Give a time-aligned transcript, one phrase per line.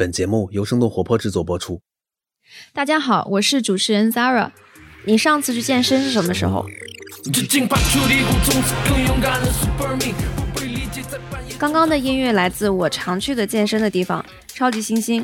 [0.00, 1.82] 本节目由生动活泼制作播出。
[2.72, 4.50] 大家好，我是主持人 Zara。
[5.04, 6.64] 你上次去健身是什么时候？
[11.58, 15.22] 刚刚的音乐来自我常去的健身的地方——超级猩猩。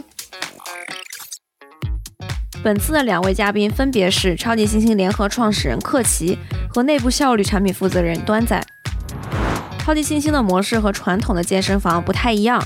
[2.63, 6.39] 本次的两位嘉宾分别是超级猩猩联合创始人克奇
[6.69, 8.63] 和内部效率产品负责人端仔。
[9.79, 12.63] 超级猩猩的模式和传统的健身房不太一样。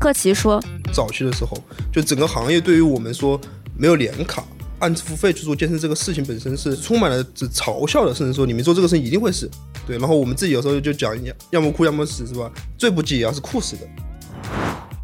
[0.00, 0.60] 克奇说。
[0.92, 1.56] 早期的时候，
[1.92, 3.38] 就整个行业对于我们说
[3.76, 4.42] 没有年卡、
[4.78, 9.48] 按付费去做健身这个事情本身是充满了嘲笑的，甚至说你们做这个事情一定会死。
[9.86, 11.14] 对，然后我们自己有时候就讲，
[11.50, 12.50] 要么哭要么死，是吧？
[12.78, 13.82] 最不济也要是酷死的。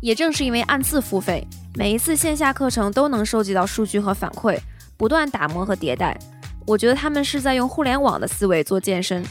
[0.00, 4.58] 也正是因为按次付费，每一次线下课程都能收集到数据和反馈，
[4.96, 6.18] 不断打磨和迭代。
[6.66, 9.22] 我觉得他们是在用互联网的思维做健身。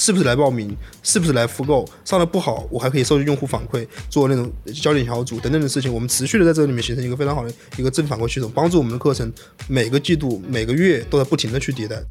[0.00, 0.74] 是不是来报名？
[1.02, 1.86] 是不是来复购？
[2.06, 5.92] 上的不好，我还可以收集用户反馈，做那种焦点小组等等的事情。
[5.92, 9.30] 我们持续的在这里面形成一个非常好的一个正反馈系统，帮助我们的课程
[9.68, 12.02] 每个季度、每个月都在不停的去迭代。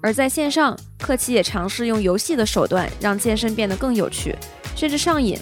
[0.00, 4.34] 而在线上，克奇也尝试用游戏的手段让健身变得更有趣，
[4.74, 5.38] 甚至上瘾。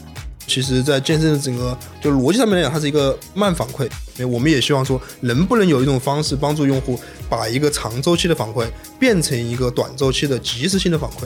[0.50, 3.88] 其实，在健身的整个就逻辑上面来讲，它是一个慢反馈。
[4.26, 6.98] 我们也希望说，能不能有一种方式帮助用户
[7.28, 8.66] 把一个长周期的反馈
[8.98, 11.22] 变成一个短周期的及时性的反馈。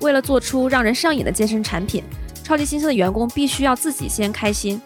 [0.00, 2.02] 为了做出让人上瘾的健身产品，
[2.42, 4.80] 超级新生的员工必须要自己先开心。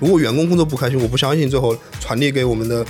[0.00, 2.84] 如果员工工作不开心，我不相信最后传递给我们的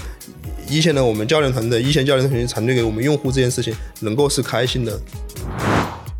[0.66, 4.98] 一线的我们教练团队、一线教练团队传递给我们用户这件事情能够是开心的。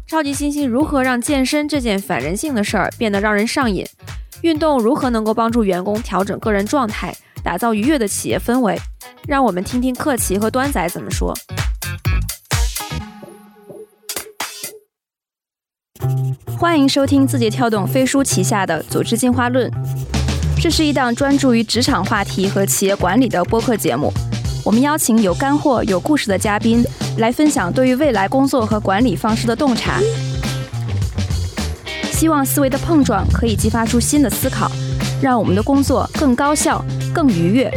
[0.09, 3.87] 超级猩猩如何让健身这件反人性的事儿变得让人上瘾？
[4.41, 8.81] 运动如何能够帮助员工调整个人状态，打造愉悦的企业氛围？
[9.27, 11.35] 让我们听听克奇和端仔怎么说。
[16.59, 19.71] 欢迎收听字节跳动飞书旗下的《组织进化论》，
[20.59, 24.11] 这是一档专注于职场话题和企业管理的播客节目。
[24.69, 26.85] 我们邀请有干货、有故事的嘉宾。
[27.17, 29.99] 来分享对于未来工作和管理方式的洞察，
[32.13, 34.71] 希望思维的碰撞可以激发出新的思考，
[35.23, 36.85] 让我们的工作更高效、
[37.15, 37.73] 更愉悦。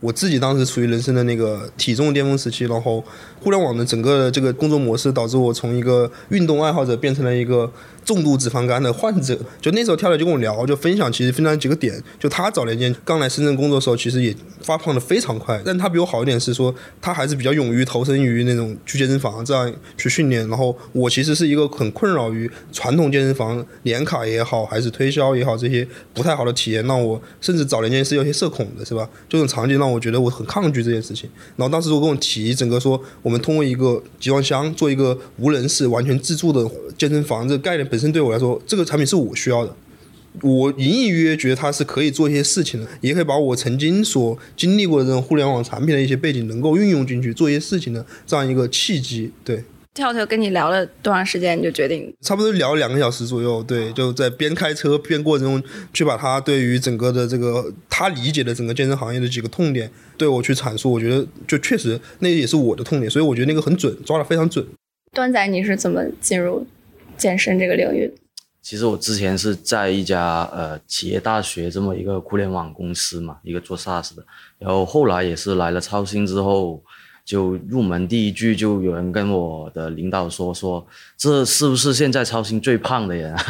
[0.00, 3.04] 我自己当时处于人生的那个体重巅峰时期，然后
[3.38, 7.70] 互联网的整个的这个工作模式导致我从一个运动爱好者变成了一个。
[8.10, 11.94] 重度脂肪肝的患者，就那时候跳跳就跟我聊，就分享，其实分享几个点。
[12.18, 15.62] 就他早年间刚来深圳工作的时候，其实也发胖的非常快。
[15.64, 20.48] 但他比我好一点是说，他还是比较勇于投身于那种去健身房这样去训练。
[20.48, 29.08] 然后我其实是一个很困扰于传统健身房年卡也好，还是推销也好，这些不太好的体验，让我甚至早年间是有些社恐的，是吧？
[29.28, 31.30] 这种场景让我觉得我很抗拒这件事情。
[31.54, 39.76] 然后当时我跟我提整个说，我们通过一个集装箱做一个无人式、完全自助的健身房，这个概念本身对我来说，这个产品是我需要的。
[40.42, 49.32] 我隐隐约约觉得它是可以做一些事情的，也可以把我曾经所经历过的这种互联网产品的一些背景能够运用进去，做一些事情的这样一个契机。
[49.44, 52.14] 对，跳跳跟你聊了多长时间，你就决定？
[52.20, 53.60] 差不多聊了两个小时左右。
[53.64, 60.92] 对，就在边开车边过程中去把他对于整个的这个他理解的整个健身行业的几个痛点对我去阐述。
[60.92, 64.64] 我觉得就确实那也是我的痛点，所以我觉得那个很准，抓的非常准。
[65.12, 66.64] 端仔，你是怎么进入？
[67.20, 68.12] 健身这个领域，
[68.62, 74.24] 其实我之前是在一家呃企业大学这么一个互联网公司嘛，一个做 SaaS 的。
[74.58, 76.82] 然后后来也是来了超星之后，
[77.24, 80.86] 就入门第一句就有人跟我的领导说说，
[81.16, 83.42] 这是不是现在超星最胖的人啊？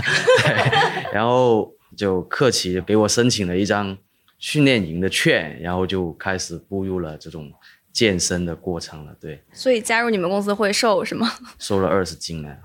[1.15, 3.97] 然后就客气给我申请了一张
[4.39, 7.51] 训练营的券，然后就开始步入了这种
[7.93, 9.13] 健身的过程了。
[9.21, 11.29] 对，所以加入你们公司会瘦是吗？
[11.59, 12.57] 瘦了二十斤呢。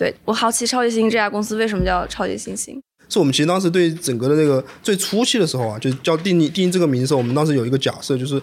[0.00, 2.80] 对我好奇，超级星星这家公司为什么叫超级星星？
[3.10, 8.40] 是我们其实当时对整个的那个最初期的时候啊，就叫定义定义这个名字，我们当时有一个假设，就是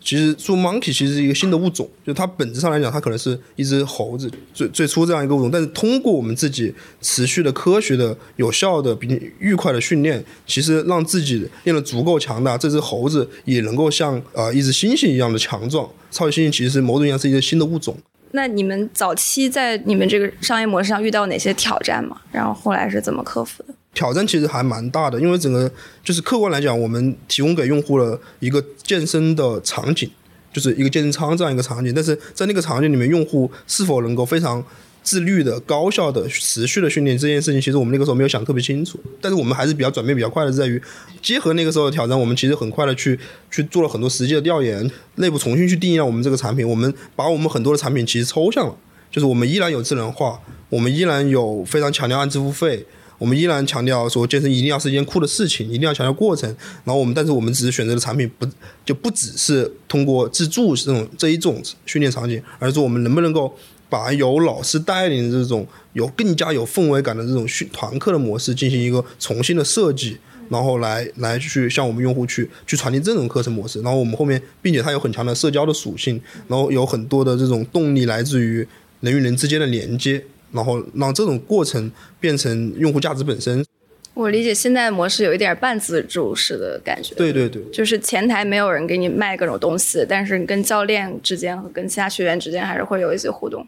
[0.00, 15.90] 其实说 monkey 其实是一个新的物种，就它本质上来讲，它可能是一只猴子最最初这样一个物种，但是通过我们自己持续的科学的有效的并且愉快的训练，其实让自己变得足够强大，这只猴子也能够像啊一只猩猩一样的强壮。
[16.12, 17.96] 超级猩猩其实是某种意义上是一个新的物种。
[18.32, 22.20] 那你们早期在你们这个商业模式上遇到哪些挑战吗？
[22.30, 23.74] 然后后来是怎么克服的？
[23.92, 25.70] 挑战其实还蛮大的，因为整个
[26.04, 30.10] 就是客观来讲，我们提供给用户了一个健身的场景，
[30.52, 34.64] 就是一个健身舱这样一个场景，但是在那个场景里面，用户是否能够非常。
[35.02, 38.98] 自律的、高效的、持续的训练这件事情，其实我们那个时候没有想特别清楚。
[39.20, 40.80] 但是我们还是比较转变比较快的，在于
[41.22, 43.18] 结合那个时候的挑战，我们其实很快的去
[43.50, 46.68] 去做了很多实际的调研，内部重新去定义了我们这个产品。
[46.68, 48.76] 我们把我们很多的产品其实抽象了，
[49.10, 50.38] 就是我们依然有智能化，
[50.68, 52.84] 我们依然有非常强调按支付费，
[53.18, 56.48] 我们依然强调说健身一定要是一件酷的事情，一定要强调过程。
[56.84, 58.46] 然后我们，但是我们只是选择的产品不
[58.84, 63.54] 就不只是通过自助这种这一种训练场景，而是我们能不能够
[63.90, 70.16] 把有老师带领的这种有更加有氛围感的这种训团课的模式进行一个重新的设计。
[70.48, 78.66] 然后来来去向我们用户去去传递这种课程模式，然后我们后面，并且它有很强的社交的属性，然后有很多的这种动力来自于
[78.98, 81.88] 人与人之间的连接，然后让这种过程
[82.18, 83.64] 变成用户价值本身。
[84.12, 87.14] 我理解现在的模式有一点半自助式的感觉。
[87.14, 93.64] 对对对，就是前台没有人给你卖各种东西，但是你跟教练之间和跟其他学员之间还是会有一些互动。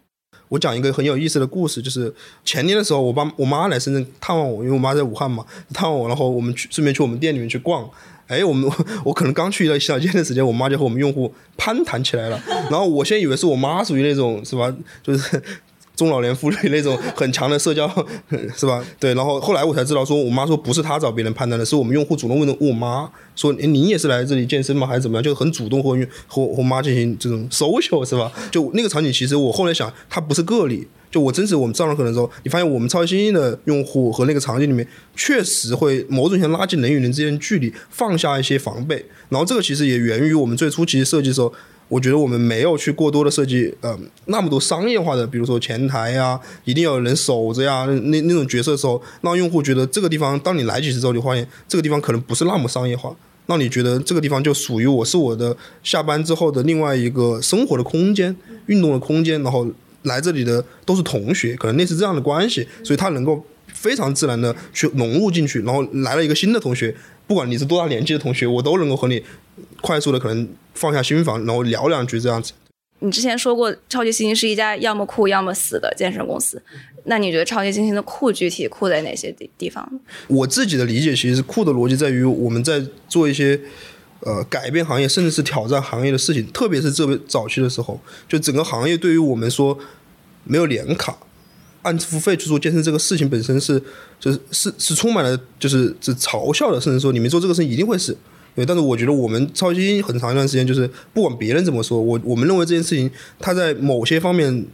[0.53, 2.15] 我讲一个很有意思的故事，就是
[2.45, 7.89] 前年的时候，我爸我妈来深圳探望我，因为我妈在武汉嘛，探望我，然后我们去顺便去我们店里面去逛。
[8.27, 8.71] 哎，我们
[9.03, 12.39] 我可能刚去到洗手间的时间，我妈就和我们用户攀谈起来了。
[12.71, 14.71] 然后我先以为是我妈属于那种是吧，
[15.03, 15.43] 就是。
[15.95, 17.87] 中老年妇女那种很强的社交，
[18.57, 18.83] 是吧？
[18.99, 24.87] 对，然后后来我才知道，说我妈说不是她找别人判断的，是我们用户主动问的我妈，说您也是来这里健身吗？
[24.87, 25.23] 还是怎么样？
[25.23, 25.91] 就很主动和
[26.27, 28.33] 和和我妈进行这种 social，是吧？
[28.51, 30.89] 就那个场景，其实我后来想，它不是个例。
[31.11, 39.05] 就我真实我们上了课的时候，你发现我们超级星星的用户和那个场景里面，确实会某种程度拉近人与人之间的距离，放下一些防备。
[39.29, 41.53] 然后这个其实也源于我们最初其实设计的时候。
[41.93, 43.95] 我觉得我们没有去过多的设计，呃，
[44.25, 58.35] 那么多商业化的，比如说前台呀，一定要有人守着呀，那那种角色的时候，让用户觉得这个地方，当你来几次之后，你发现这个地方可能不是那么商业化，让你觉得这个地方就属于我是我的下班之后的另外一个生活的空间、
[58.69, 59.71] 运动的空间，然后
[60.05, 66.95] 来这里的都是同学，可能类似这样的关系，所以他能够非常自然的去融入进去，然后来了一个新的同学，
[67.27, 69.23] 不管你是多大年纪的同学，我都能够和你
[69.81, 70.49] 快速的可能。
[70.75, 72.55] 放下心防，然后聊两句这样子。
[73.01, 76.61] 你之前说过，超级星星是一家要么酷要么死的健身公司。
[77.05, 79.87] 那你觉得超级星星的酷具体酷在哪些地地方？
[80.29, 83.61] 我自己的理解，其实是酷的逻辑在于我们在做一些
[84.21, 86.47] 呃改变行业，甚至是挑战行业的事情。
[86.53, 89.79] 特别是这边早期的时候，就整个行业对于我们说
[90.45, 91.19] 没有年卡，
[91.83, 93.83] 按付费去做健身这个事情本身是
[94.19, 98.17] 就是是是充满了就是是嘲笑的，甚至说你们做这个事情一定会死。
[98.55, 104.67] 对，但是我觉得我们超级很长一段时间，就是不管别人怎么说，我我们认为这件事情，它在某些方面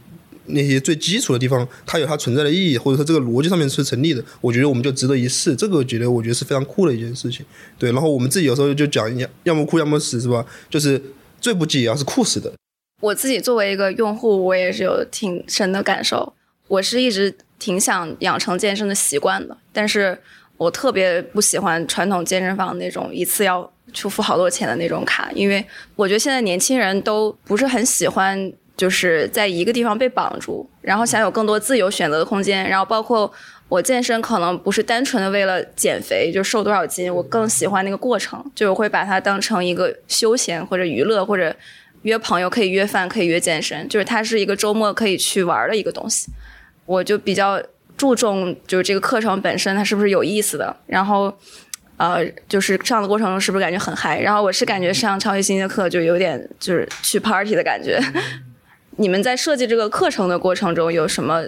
[0.47, 4.21] 那些最基础的地方，它有它存在的意义，或者说这个逻辑上面是成立的。
[4.41, 7.45] 我觉得我们就值得一试，这个我觉得我觉得是非常酷的一件事情。
[7.77, 10.45] 对，然后我们自己有时候就讲，要要么酷要么死，是吧？
[10.69, 11.01] 就是
[11.39, 12.51] 最不济也要是酷死的。
[13.01, 16.33] 我自己作为一个用户，我也是有挺深的感受。
[16.69, 20.17] 我是一直挺想养成健身的习惯的，但是。
[20.59, 32.67] 我特别不喜欢传统健身房那种一次要出付好多钱的那种卡，因为我觉得现在年轻人都不是很喜欢，就是在一个地方被绑住，然后想有更多自由选择的空间。
[32.67, 33.31] 然后包括
[33.69, 41.55] 我健身，可能不是单纯的为了减肥，就瘦多少斤，我更喜欢那个过程，就会把它当成一个休闲或者娱乐，或者
[42.01, 46.29] 约朋友可以约饭，可以约健身，就是它是一个周末可以去玩的一个东西。
[46.89, 47.61] 我就比较。
[47.99, 50.73] 注重就是这个课程本身，它是不是有意思的？
[50.87, 51.37] 然后，
[51.97, 54.21] 呃，就是上的过程中是不是感觉很嗨？
[54.21, 57.99] 然后我是感觉上超级星的课就有点就是去 party 的感觉。
[58.95, 61.43] 你们在设计这个课程的过程中有什么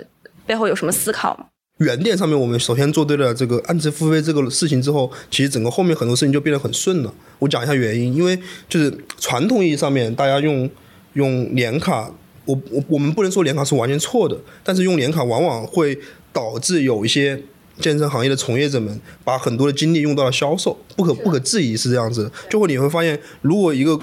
[0.45, 1.45] 背后有什么思考吗？
[1.77, 7.13] 原点上面我们首先做对了这个按次付费这个事情之后，其实整个后面很多事情就变得很顺了。
[7.39, 10.69] 我讲一下原因，因为就是传统意义上面大家用
[11.13, 12.12] 用年卡，
[12.45, 15.98] 我我我们不能说联卡是完全错的，但是用联卡往往会。
[16.33, 17.38] 导致有一些
[17.81, 22.24] 健身行业的从业者们把很多的精力用到了销售，不可不可质疑是这样子。
[22.24, 22.31] 的。
[22.50, 24.00] 最后你会发现，如果一个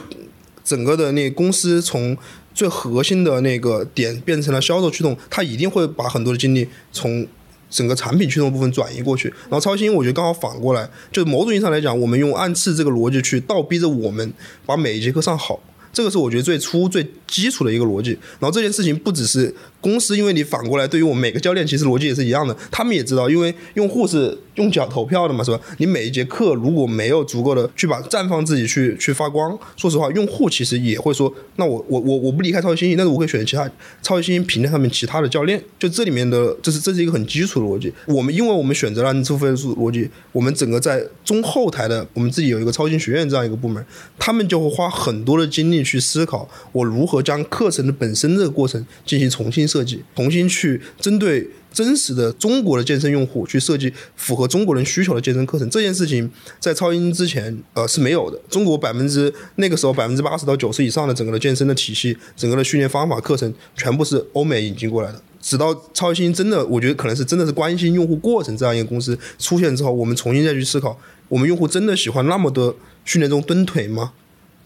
[0.63, 2.15] 整个的那公司从
[2.55, 7.27] 最核心的那个点变成了销售驱动，它一定会把很多的精力从
[7.71, 9.29] 整个产品驱动部分转移过去。
[9.49, 14.31] 然后超新，我觉得刚好反过来，就是某种意义上来讲，我们用按次这个逻辑去倒逼着我们
[14.67, 15.59] 把每一节课上好，
[15.99, 18.11] 这个是我觉得最初最基础的一个逻辑。
[18.39, 19.53] 然后这件事情不只是。
[19.81, 22.57] 公司，因为你反过来，对于我们每个教练，其实逻辑也是一样的。
[22.71, 25.61] 他们也知道，因为用户是用脚投票的嘛，是吧？
[25.79, 33.71] 你每一节课如果没有足够的去把绽放自己去去发光，说实话，用户其实也会说，那我我我我不离开超级星星，但是我可以选其他
[34.03, 35.63] 超级星星平台上面其他的教练。
[35.79, 37.93] 就这里面的，这是这是一个很基础的逻辑。
[38.07, 43.85] 我们因为我们选择了付费的逻辑，我们整个在中后台的，我们自己有一个超星学院这样一个部门，
[44.19, 49.68] 他们就会花很多的精力去思考，我如何将课程的本身这个过程进行重新。
[49.69, 55.69] 设计，重新去针对真实的中国的健身用户去设计符合中国人需求的健身课程。
[55.69, 58.41] 这件事情在超音之前，呃是没有的。
[58.49, 65.23] 中国百分之那个时候百分之八十到九十以上的整个的健身的体系，整个的训练方法课程，全部是欧美引进过来的。
[65.41, 70.99] 直到超新真的，我觉得可能是真的是关心用户过程这样一个公司出现之后，我们重新再去思考，
[71.29, 74.13] 我们用户真的喜欢那么多训练中蹲腿吗？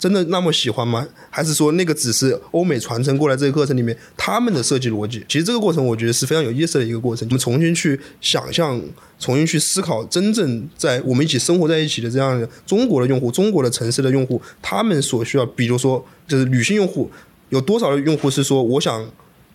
[0.02, 1.06] 真的那么喜欢吗？
[1.30, 5.24] 还是说那个只是欧美传承过来这个课程里面他们的设计逻辑？
[5.28, 7.24] 其实这个过程我觉得是非常有意思的一个过程。
[7.28, 8.82] 我们重新去想象，
[9.20, 17.08] 重新去思考，真正在我们一起生活在一起的这样的中国的用户，中国的城市的用户，他们所需要，比如说就是女性用户，
[17.50, 19.08] 有多少的用户是说我想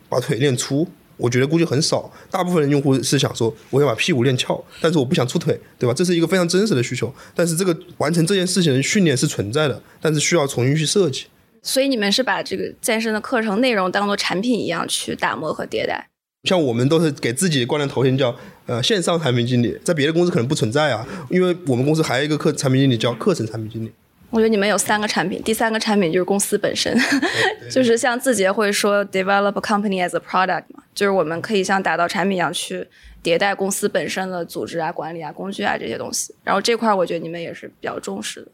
[0.08, 0.88] 把腿练粗？
[1.18, 5.94] 我觉得估计很少，大部分的用户是想说，我想把屁股练翘，但是我不想出腿，对吧？
[5.94, 7.14] 这是一个非常真实的需求。
[7.36, 11.26] 但是这个完成这件事情的训练是存在的，但是需要重新去设计。
[11.64, 16.08] 所以你们是把这个健身的课程内容当做产品一样去打磨和迭代。
[16.44, 18.34] 像我们都是给自己冠的头衔叫
[18.68, 23.92] 呃线上产品经理，在别的公司可能不存在啊，因为我们公司还有一个课产品经理叫课程产品经理。
[24.30, 26.94] 我觉得你们有三个产品，第三个产品就是公司本身，
[27.72, 32.86] 就是像字节会说 develop a company as a product 嘛，就是我们可以像打造产品一样去
[33.24, 36.36] 迭代公司本身的组织啊、管理啊、工具啊这些东西。
[36.44, 38.48] 然后这块儿我觉得你们也是比较重视的。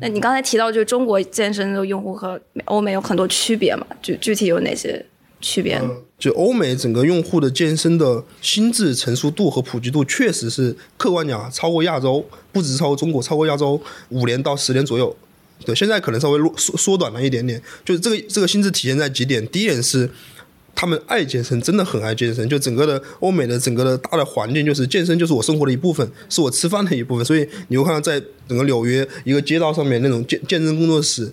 [0.00, 3.86] 那你刚才提到，就是中国健身的用户和欧美有很多区别嘛？
[4.02, 5.04] 具具体有哪些
[5.44, 5.80] 区别？
[6.18, 15.14] 就欧美整个用户的健身的心智成熟度和普及度，确实是客观讲超过亚洲，不只是超过中国，超过亚洲五年到十年左右。
[15.66, 17.60] 对，现在可能稍微缩缩短了一点点。
[17.84, 19.46] 就是这个这个心智体现在几点？
[19.48, 20.08] 第一点是，
[20.74, 22.48] 他们爱健身，真的很爱健身。
[22.48, 27.24] 就整个的欧美的整个的大的环境，就是健身就是我生活的一部分，是我吃饭的一部分。
[27.24, 31.30] 所以你会看到，在整个纽约一个街道上面，那种健健身工作室，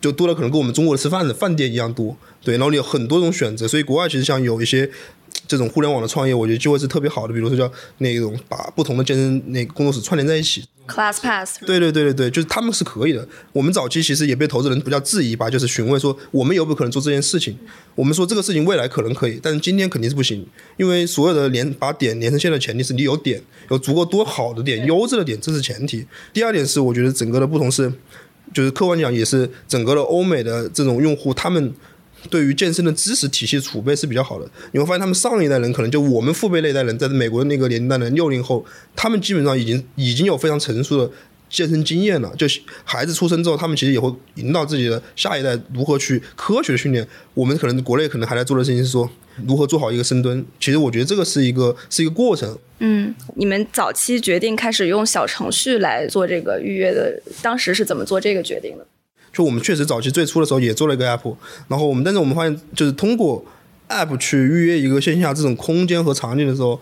[0.00, 2.16] 就多了可能跟我们中国的吃饭的饭店一样多。
[2.42, 3.68] 对，然后你有很多种选择。
[3.68, 4.90] 所以国外其实像有一些。
[5.46, 7.32] 这种互联网的创业，我觉得机会是特别好的。
[7.32, 11.58] 比如说叫那种把不同的健身那个工作室串联在一起，Class Pass。
[11.64, 13.26] 对对对对对，就是他们是可以的。
[13.52, 17.56] 我们早期其实也被投资人比较质疑吧，就是询问说我们有没有可能做这件事情。
[17.96, 26.06] 我们说这个事情未来可能可以，但是今天肯定是不行，因为所有的连把点连成线的前提是你有点，有足够多好的点、优质的点，这是前提。
[26.32, 27.92] 第二点是，我觉得整个的不同是，
[28.52, 31.72] 就是客观讲也是整个的欧美的这种用户他们。
[32.28, 38.62] 对于健身的知识体系储备是比较好的，你会发现他们上一代人可能就我们父辈那代人，在美国的那个年代的六零后，
[38.94, 41.10] 他们基本上已经已经有非常成熟的
[41.50, 42.32] 健身经验了。
[42.38, 42.46] 就
[42.84, 47.06] 孩子出生之后，他们其实也会引导自己的下一代如何去科学的训练。
[47.34, 49.10] 我们可能国内可能还在做的事情是说
[49.46, 50.42] 如何做好一个深蹲。
[50.58, 52.56] 其实我觉得这个是一个是一个过程。
[52.78, 58.86] 嗯，你们早期决定开始用小程序来做这个预约的，当时是怎么做这个决定的？
[59.32, 61.36] 就我们确实早期最初的时候也做了一个 app，
[61.68, 63.44] 然后我们但是我们发现就是通过
[63.88, 66.80] app 去预约一个线下这种空间和场景的时候，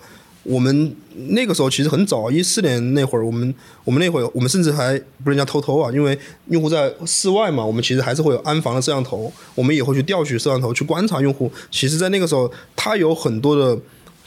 [0.49, 0.97] 我们
[1.29, 11.53] 那个时候其实很早，一四年那会儿，我们我们那会儿我们甚至还不人家偷偷啊，因为用户在室外嘛，我们其实还是会有安防的摄像头，我们也会去调取摄像头去观察用户。
[11.71, 13.79] 其实，在那个时候，它有很多的，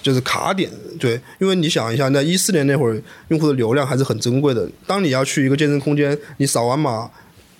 [0.04, 4.70] 就是卡点，对，因为你想一下，那一四年那会儿，用户的流量还是很珍贵的。
[4.86, 7.10] 当你要去一个健身空间，你扫完码。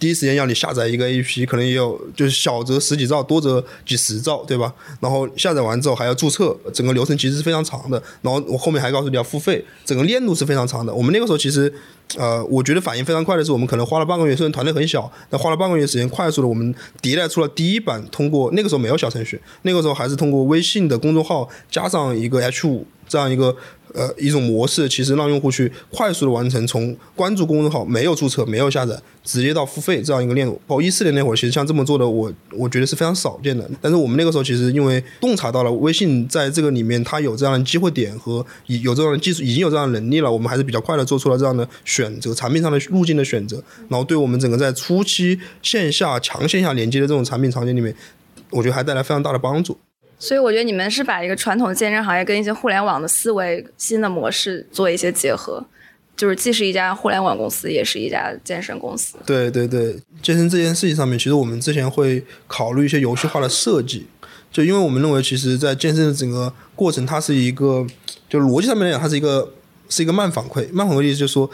[0.01, 4.74] 第一时间要你下载一个 APP，可能也有就是小则十几兆，多则几十兆，对吧？
[5.00, 8.01] 然后下载完之后还要注册，整个流程其实是非常长的。
[8.24, 10.91] 然后我后面还告诉你要付费，整个链路是非常长的。
[10.91, 11.72] 我们那个时候其实，
[12.17, 18.03] 呃，我觉得反应非常快的是，我们可能花了半个月，虽然团队很小，但花了半个月时间，快速的我们迭代出了第一版。
[18.12, 23.53] 通过那个时候没有小程序，那个时候还是通过微信的公众号加上一个 H 五这样一个。
[23.94, 30.53] 呃，一种模式其实让用户去快速的完成从关注公众号没有注册没有下载直接到付费这样一个链路。
[30.65, 33.70] 包括一四年那会儿，其实像这么做的，我我觉得是非常少见的。
[33.82, 43.62] 但是我们那个时候其实因为洞察到了微信在这个里面它有这样的机会点和有这样的技术，已经有这样的能力了，我们还是比较快的做出了这样的选择，产品上的路径的选择。
[43.89, 47.94] 然后对我们整个在初期线下强线下连接的这种产品场景里面，
[48.51, 49.77] 我觉得还带来非常大的帮助。
[50.21, 55.65] 所以我觉得你们是把一个传统健身行业跟一些互联网的思维、新的模式做一些结合，
[56.15, 59.15] 就是既是一家互联网公司，也是一家健身公司。
[59.25, 64.05] 对对对，健身这件事情上面，其实我们之前会考虑一些游戏化的设计，
[64.51, 67.87] 就因为我们认为，其实，在健身的整个过程，它是一个，
[68.29, 69.51] 就逻辑上面来讲，它是一个
[69.89, 70.71] 是一个慢反馈。
[70.71, 71.49] 慢反馈的意思就是说，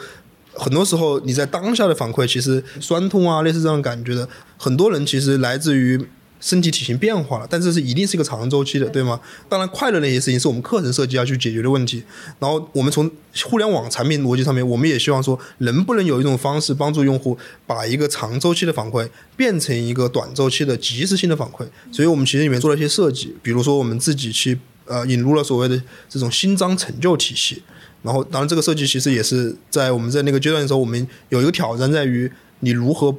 [0.52, 6.06] 很多时候你在当下的反馈，其实酸痛啊，类似这样感觉的，很多人其实来自于。
[6.40, 9.20] 身体体型变化了，但这是一定是一个长周期的，对吗？
[9.48, 12.02] 当然，快乐那些事情是我们课程设计要去解决的问题。
[12.38, 13.10] 然后，我们从
[13.44, 21.66] 互联网产品逻辑上面，我们也希望说，能不能有一种方式帮助用户把一个长周期的反馈变成一个短周期的及时性的反馈。
[21.90, 27.62] 所以我们其实里面做了一些设计，比如说我们自己去呃引入了所谓的这种新章成就体系。
[28.02, 32.30] 然后，当然这个设计其实也是在我们在那个阶段的时候，我们有一个挑战在于
[32.60, 33.12] 你如何。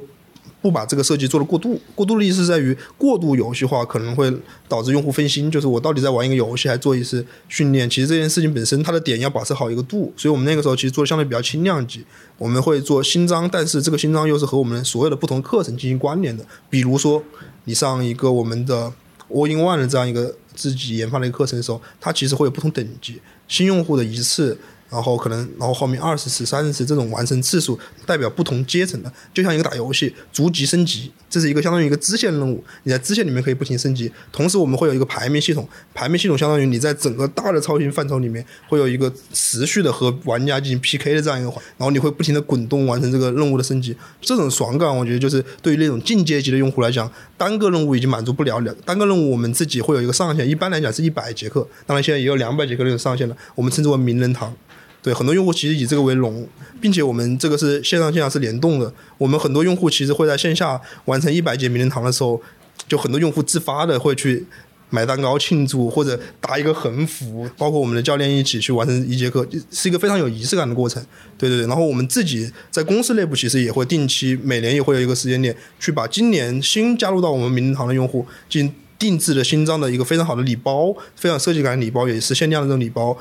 [0.62, 4.30] 不把这个设计做的过度，过度的意思在于过度游戏化可能会
[4.68, 5.50] 导致用户分心。
[5.50, 7.88] 就是我到底在玩一个游戏，还做一次训练？
[7.88, 10.12] 其实这件事情本身它的点要把持好一个度。
[10.16, 12.04] 所以我们那个时候其实做的相对比较轻量级。
[12.36, 16.44] 我们会做新章，但是这个新章又是和我们所有的不同课程进行关联的。
[16.68, 17.22] 比如说，
[17.64, 18.92] 你上一个我们的
[19.30, 24.58] All in One 的这样一个自己研发的一个课程的时候，它其实会有不同等级，新用户的一次。
[24.90, 32.62] 然后可能，然后后面二十次、三十次这种完成次数，代表不同阶层的，就像一个打游戏，逐级升级，这是一个相当于一个支线任务。
[32.82, 43.96] 你在支线里面可以不停升级，同时我们会有一个排名系统，排名系统相当于你在整个大的超新范畴里面会有一个持续的和玩家进行 PK 的这样一个环，然后你会不停的滚动完成这个任务的升级。
[44.20, 48.74] 这种爽感，我觉得就是对于那种进阶级的用户来讲，单个任务已经满足不了了。
[48.84, 54.52] 单个任务我们自己会有一个上限，一般来讲是一百节课，当然现在也有两百节课那种上限了，我们称之为名人堂。
[55.02, 56.46] 对很多用户其实以这个为荣，
[56.80, 58.92] 并且我们这个是线上线下是联动的。
[59.16, 62.40] 我们很多用户其实会在线下完成一百节名人堂的时候，
[62.86, 64.44] 就很多用户自发的会去
[64.90, 71.02] 买蛋糕庆祝，或者搭一个横幅，包括我们的教练一起去完成一节课，是一个非常有仪式感的过程。
[71.38, 78.74] 对对对，然后我们自己在公司内部其实也会定期每年也会有一个时间点，去把今年新加入到我们名人堂的用户进行。
[79.00, 83.16] 定制的新章的一个非常好的礼包，非常设计感的礼包，也是限量的这种礼包，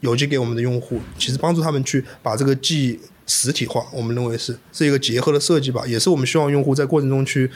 [0.00, 3.86] 邮寄给我们的用户，其实帮助他们去把这个记忆实体化。
[3.92, 7.50] 我们认为是是一个结合的设计吧，也是我们希望用户在过程中去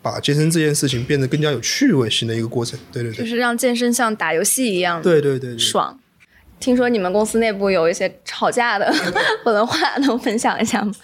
[0.00, 2.78] 把健身这件事情变得更加有趣味性的一个过程。
[2.92, 5.98] 对对对，就是让健身像打游戏一样，对对对，爽。
[6.60, 8.86] 听说你们公司内部有一些吵架的
[9.44, 10.94] 文化， 能分享一下吗？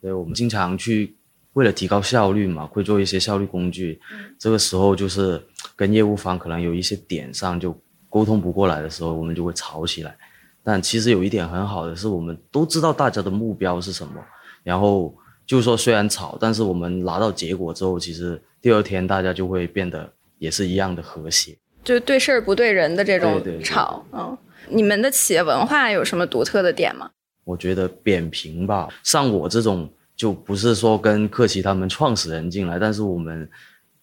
[0.00, 1.15] 对，我们经常去。
[1.56, 3.98] 为了提高效率嘛，会做一些效率工具。
[4.38, 5.42] 这个时候就是
[5.74, 7.74] 跟业务方可能有一些点上就
[8.10, 10.14] 沟通不过来的时候，我们就会吵起来。
[10.62, 14.22] 但其实有一点很好的是，我们都知道大家的目标是什么。
[14.62, 15.14] 然后
[15.46, 21.56] 就是说，虽然吵，但是我们拿到结果之后，其实第二天大家就会变得也是一样的和谐。
[21.82, 24.36] 就对事儿不对人的这种吵，嗯。
[24.68, 27.08] 你们的企业文化有什么独特的点吗？
[27.44, 29.88] 我觉得扁平吧，像我这种。
[30.16, 33.48] 就不是说跟克奇他们创始人进来，但是我们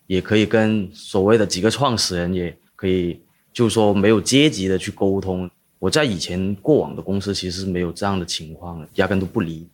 [0.05, 3.19] 也可以跟所谓的几个创始人，也可以
[3.51, 5.49] 就说没有阶级的去沟通。
[5.79, 9.67] 我在以前过往的公司其实没有这样的情况，压根都不理。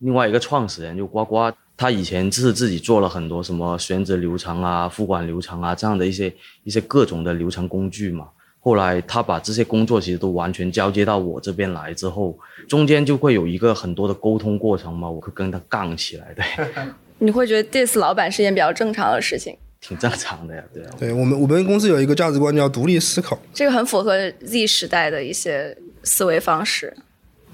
[0.00, 6.32] 另外一个创始人就呱呱，他以前是自己做了很多什么选择流程啊、付款流程啊这样的一些
[6.64, 8.28] 一些各种的流程工具嘛。
[8.68, 16.42] 后来他把这些工作其实都完全交接到我这边来之后，中间就会有一个很多的沟通过程嘛，我会跟他杠起来，的。
[17.18, 19.56] 你会觉得 diss 老板是一件比较正常的事情？
[19.80, 20.90] 挺正常的呀，对啊。
[20.98, 26.94] 对我们我们公司有一个价值观叫独立思考，这个很符合 Z 时代的一些思维方式。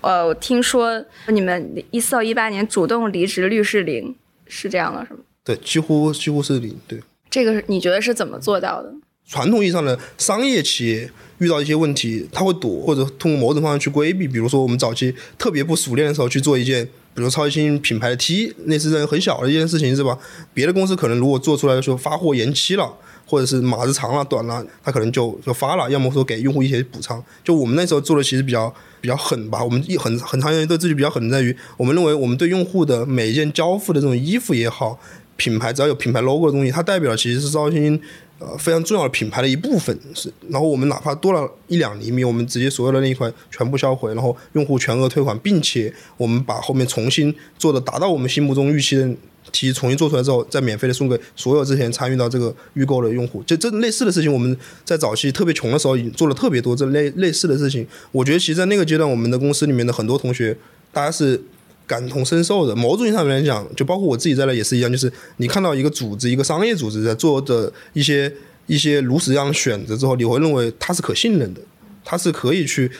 [0.01, 4.17] 呃，我听说你们一四到一八年主动离职率是零，
[4.49, 5.21] 是这样的，是吗？
[5.45, 7.01] 对，几乎几乎是零，对。
[7.31, 8.93] 这个你觉得是怎么做到的？
[9.27, 14.29] 传统意义上的商业企业遇到一些问题，他会躲或者通过某种方式去规避。
[14.29, 16.85] 比如说，我们早期特别不熟练的时候去做一件，
[17.15, 20.17] 比如超新品牌的 T，那是很小的一件事情，是吧？
[20.53, 22.95] 别的公司可能如果做出来的时候发货延期了，
[23.27, 27.23] 或者是码子长了、短了，他可能就就发了，要么说给用户一些补偿。
[27.43, 34.99] 就我们那时候做的其实比较比较狠吧，我们一很很长时间对自己比较狠，在于我们认为我们对用户的每一件交付的这种衣服也好，
[35.37, 38.01] 品牌只要有品牌 logo 的东西，它代表其实是超新。
[38.41, 49.09] 呃，非常重要的品牌的一部分是，然后我们哪怕多了一两厘米，我们直接所有的那一块全部销毁，然后用户全额退款，并且我们把后面重新做的达到我们心目中预期的
[49.53, 53.41] 题重新做出来之后，再免费的送给所有之前参与到这个预购的用户。
[53.45, 57.87] 就这类似的事情，我们在早期特别穷的时候已经做了特别多这类类似的事情。
[58.11, 60.57] 我觉得其实，在那个阶段，我们的公司里面的很多同学，
[60.93, 61.41] 大家是。
[61.87, 68.33] 感同身受的，某种意义上来讲，就包括我自己在内也是一样，就是你看到一个组织，一个商业组织在做的一些
[68.67, 71.61] 一些如此样的选择之后，你会认为它是可信任的，
[72.05, 72.91] 它是可以去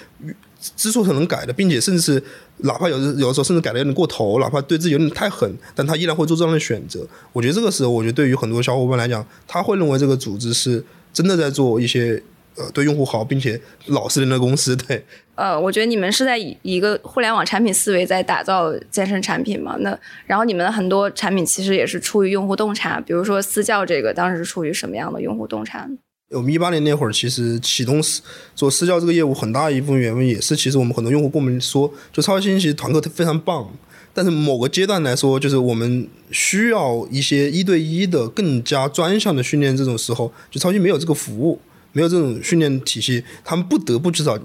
[0.77, 2.23] 知错能改的，并且甚至是
[2.59, 7.07] 哪怕有有的时候甚至改的有点过头，哪怕对自己有点太狠，但他依然会做这样的选择。
[7.33, 12.23] 我觉得这个时候，我觉得对于很多小伙伴来讲，他会认为这个组织是真的在做一些
[12.57, 14.77] 呃对用户好并且老实人的公司。
[14.77, 19.77] 对，呃，我觉得你们是在以一个互联网产品思维在打造健身产品嘛？
[19.81, 25.89] 那然后你们的很多产品其实也是出于用户洞察，比如说私教这个，当时是出于什么样的用户洞察？
[26.31, 28.21] 我们一八年那会儿，其实启动私
[28.57, 33.71] 做私教这个业务，很大一部分原因也是，其实我们很多用户跟我们说，就超级星其实团课非常棒，
[34.13, 41.61] 但是某个阶段来说，就是我们需要一些一对一的更加专项的训练，这种时候，就超新没有这个服务，
[41.95, 44.39] 没有这种训练体系，他们不得不至少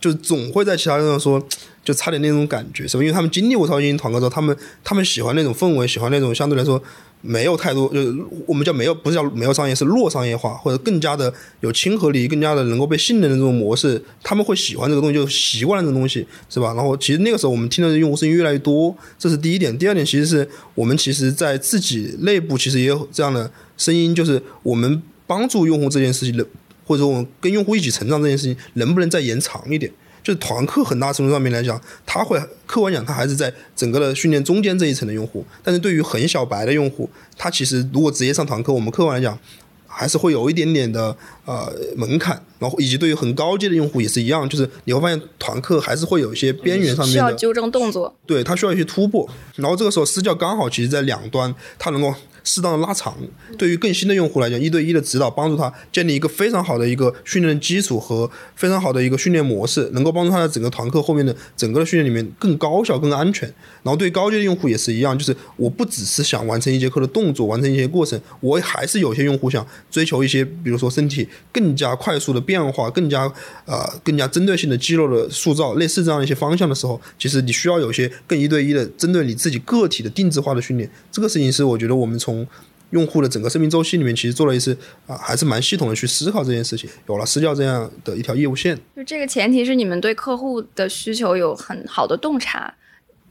[0.00, 1.40] 就总会在其他地方说，
[1.84, 3.02] 就差点那种感觉，是吧？
[3.04, 6.82] 因为他们经历过超级星团课之后，他们他们喜欢那种氛围，喜欢那种相对来说。
[7.26, 8.14] 没有太多，就是
[8.46, 16.74] 我们叫没有，不是叫没有商业，是弱商业化，或者更加的有亲和力，更加的能够被信任的这种模式，他们会喜欢这个东西，就习惯了这个东西，是吧？
[16.74, 19.74] 然后其实那个时候我们听到的用户声音越来越多，这是第一点。
[19.78, 26.46] 第二点，其实是我们其实在自己内部其实也有这样的声音，就是我们帮助用户这件事情的，
[26.84, 29.90] 或者说我们跟用户一起成长这件事情，能不能再延长一点？
[30.22, 35.44] 就是团课很大程度上面来讲，他会客观讲，他还是在整个的训练中间这一层的用户。
[35.62, 39.38] 但是对于很小白的用户，他其实如果直接上团课，我们客观来讲，
[39.86, 42.42] 还是会有一点点的呃门槛。
[42.58, 49.28] 然后以及对于很高阶的用户也是一样，就是你会发现团课还是会有一些边缘上面的需要纠正动作，对他需要一些突破。
[49.56, 52.14] 然后这个时候私教刚好其实在两端，他能够。
[52.44, 53.16] 适当的拉长，
[53.58, 63.48] 对于更新的用户来讲，一对一的指导帮助他建立一个非常好的一个训练基础和非常好的一个训练模式，能够帮助他在整个团课后面的整个的训练里面更高效、更安全。
[63.82, 73.30] 然后对高阶的用户也是一样，就是我不只是想完成一节课的动作，完成一些过程，我还是有些用户想追求一些，比如说身体更加快速的变化，更加
[73.64, 80.90] 呃更加针对性的肌肉的塑造，类似这样一些方向的时候，其实你需要有些更一对一的针对你自己个体的定制化的训练。
[81.12, 82.46] 这个事情是我觉得我们从从
[82.90, 88.78] 用户的整个生命周期里面，其实做了一次啊，还是蛮系统的去思考这件事情，有了私教这样的一条业务线。
[88.96, 92.72] 就这个前提是你们对客户的需求有很好的洞察，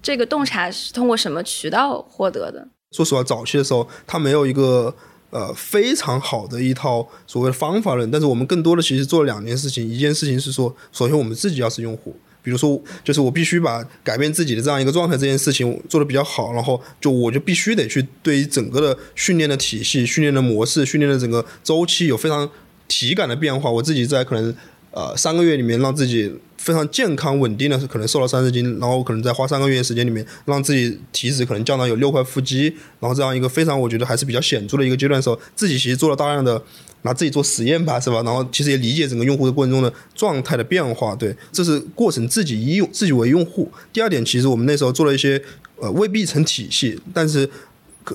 [0.02, 2.68] 这个洞察是通过什么渠道获得的？
[2.92, 4.94] 说实话，早期的时候，他没有一个
[5.30, 12.18] 呃非常好的一套所谓的方法论，但是我们更多的其实做了两件事情，一件事情是说，首先我们自己要是用户。
[12.44, 22.50] 比如说，就是我必须把改变自己的这样一个状态这件事情做得比较好，然后就我就必须得去对于整个的训练的体系、训练的模式、训练的整个周期有非常
[22.88, 23.72] 体感的变化。
[23.72, 24.54] 我自己在可能
[24.92, 32.66] 呃三个月里面让自己非常健康稳定的可能瘦了三十斤，然后可能在花三个月时间里面让自己体脂可能降到有六块腹肌，
[33.00, 36.62] 然后这样一个非常我觉得还是比较显著的一个阶段的时候，自己其实做了大量的。
[37.04, 38.22] 拿自己做实验吧，是吧？
[38.24, 43.72] 然后其实也理解整个用户的过程中的状态的变化，对，这是过程自己以用自己为用户。
[43.94, 45.42] 第二点，其实我们那时候做了一些
[45.78, 47.50] 呃未必成体系，但是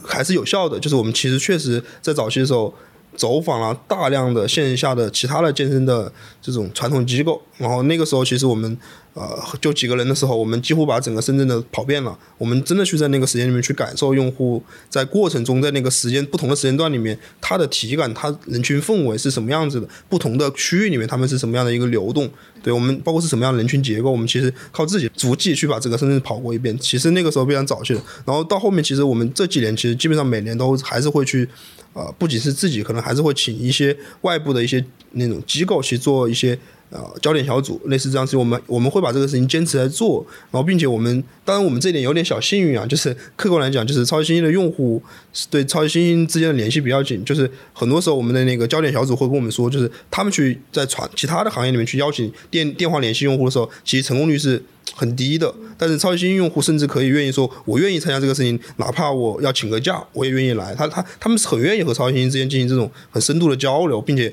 [0.05, 0.79] 还是有效的。
[0.81, 2.75] 就是我们其实确实在早期的时候
[3.19, 8.79] 走访了大量的线下的其他的健身的这种传统机构，然后那个时候其实我们。
[9.15, 12.17] 呃，就几个人的时候，我们几乎把整个深圳的跑遍了。
[12.37, 19.89] 我们真的去在那个时间里面去感受用户在过程中，在那个时间不同的时间段里面，他的体感，他人群氛围是什么样子的？
[20.09, 22.31] 不同的区域里面，他们是什么样的一个流动？
[22.63, 24.13] 对我们，包括是什么样的人群结构？
[24.13, 26.79] 我们其实靠自己足迹去把整个深圳跑过一遍。
[26.79, 31.49] 其实那个时候非常早期的，然后到后面，其实我们这几年其实基本上每年都还是会去，
[31.93, 36.59] 呃，不仅是自己，可能还是会请一些外部的一些那种机构去做一些。
[36.91, 45.03] 呃，焦点小组类似这样子，我们我们会把这个事情坚持来做，然后并且我们当然我们这点有点小幸运啊，就是客观来讲，就是超级星星的用户
[45.51, 54.63] 对超级星星之间的联系比较紧，就是很多时候我们的那个焦点小组会跟我们说，就是他们去在传其他的行业里面去邀请电电话联系用户的时候，其实成功率是
[54.95, 64.33] 很低的，但是超级星星用户甚至可以愿意说，我愿意参加这个事情，哪怕我要请个假，我也愿意来，他他他们是很愿意和超级星星之间进行这种很深度的交流，并且。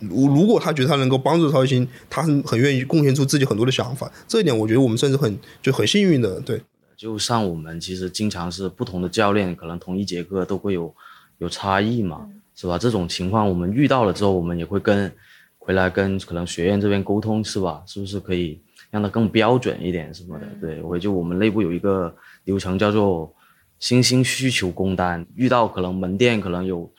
[0.00, 4.10] 如如果他觉得他能够帮助超新星，他是很愿意贡献出自己很多的想法。
[4.26, 6.40] 这一点我觉得我们算是很就很幸运的。
[6.40, 6.60] 对，
[6.96, 10.92] 就像我们其实经常是不同的教练，可能同一节课都会有
[11.38, 12.76] 有差异嘛，是吧？
[12.76, 15.12] 这种情况我们遇到了之后，我们也会跟
[15.58, 17.80] 回来跟可能学院这边沟通，是吧？
[17.86, 18.60] 是不是可以
[18.90, 20.46] 让他更标准一点什么的？
[20.60, 22.12] 对，我就我们内部有一个
[22.42, 23.32] 流程叫做
[23.78, 26.90] 新兴需求工单，遇到可能门店可能有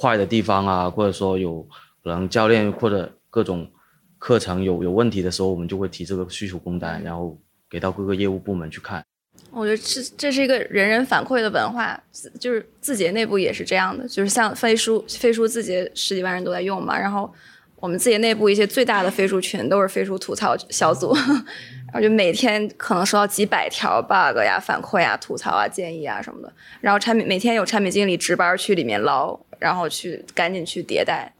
[0.00, 1.66] 坏的地方啊，或者说有。
[2.08, 3.70] 可能教练或者各种
[4.16, 9.04] 课程有有问题的时候，我们就会提这个需求工单，然后给到各个业务部门去看。
[9.50, 12.02] 我觉得这这是一个人人反馈的文化，
[12.40, 17.30] 就是字节内部也是这样的，就是像飞书，飞书字节十几万人都在用嘛，然后
[17.76, 31.32] 我们自己内部一些最大的飞书群都是飞书吐槽小组，然后就每天可能收到几百条 bug 呀、反馈啊、吐槽啊、建议啊什么的，然后产品每天有产品经理值班去里面捞，然后去赶紧去迭代。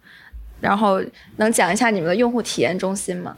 [0.60, 1.00] 然后
[1.36, 3.36] 能讲一下你们的用户体验中心吗？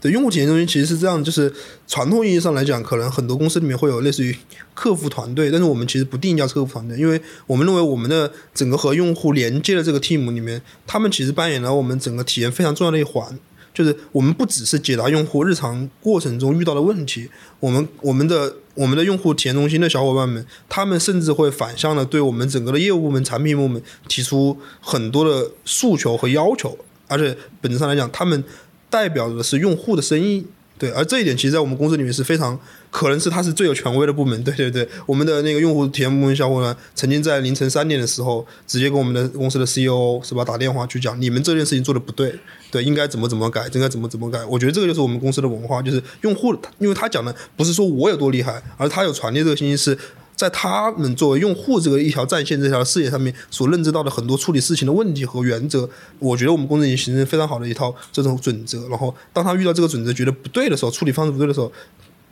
[0.00, 1.50] 对，用户体验中心其实是这样，就是
[1.86, 4.36] 传统意义上来讲，可能很多公司里面会有类似于
[4.74, 13.38] 客服团队，但是我们其实不定义叫客服团队，因为我们认为我们的整个和用户连接的这个 team 里面，他们其实扮演了我们整个体验非常重要的一环。
[13.74, 28.42] 就是我们不只是解答用户日常过程中遇到的问题，我们我们的我们的用户体验中心的小伙伴们，他们甚至会反向的对我们整个的业务部门、产品部门提出很多的诉求和要求，而且本质上来讲，他们
[28.88, 30.46] 代表的是用户的声音。
[30.76, 32.58] 对，而这一点其实，在我们公司里面是非常
[32.94, 34.40] 可能是他是最有权威的部门。
[34.44, 42.32] 对对对，我们的那个用户体验部门小伙呢，曾经在凌晨三点的时候，直接跟我们的公司的 CEO 是吧打电话去讲，你们这件事情做的不对，
[42.70, 44.44] 对，应该怎么怎么改，应该怎么怎么改。
[44.44, 49.98] 我觉得这个就是我们公司的文化，就是用户，因为他讲的不是说我有多厉害，而他有传递这个信息是。
[50.36, 58.88] 在他们作为用户这个一条战线这条视野上面所认知到的很多处理事情的问题和原则，我觉得我们公司已经形成非常好的一套这种准则。
[58.88, 61.70] 然后，当他遇到这个准则觉得不对的时候，处理方式不对的时候，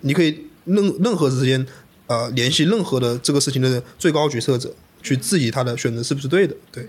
[0.01, 1.67] 你可以任任何时间
[2.07, 6.55] 呃联系任何的这个事情的最高决策者，去质疑他的选择是不是对的。
[6.71, 6.89] 对，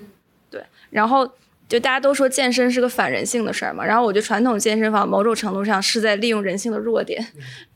[0.50, 0.64] 对。
[0.90, 1.26] 然后
[1.68, 7.26] 就大家都说健身是个反人性的事儿嘛，然后我觉得传统健身房某种程度上是在利用人性的弱点。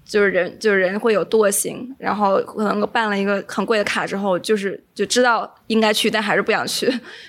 [0.08, 6.88] 就是人，就是人会有惰性，然后可能办了一个很贵的卡之后，就是就知道应该去，但还是不想去。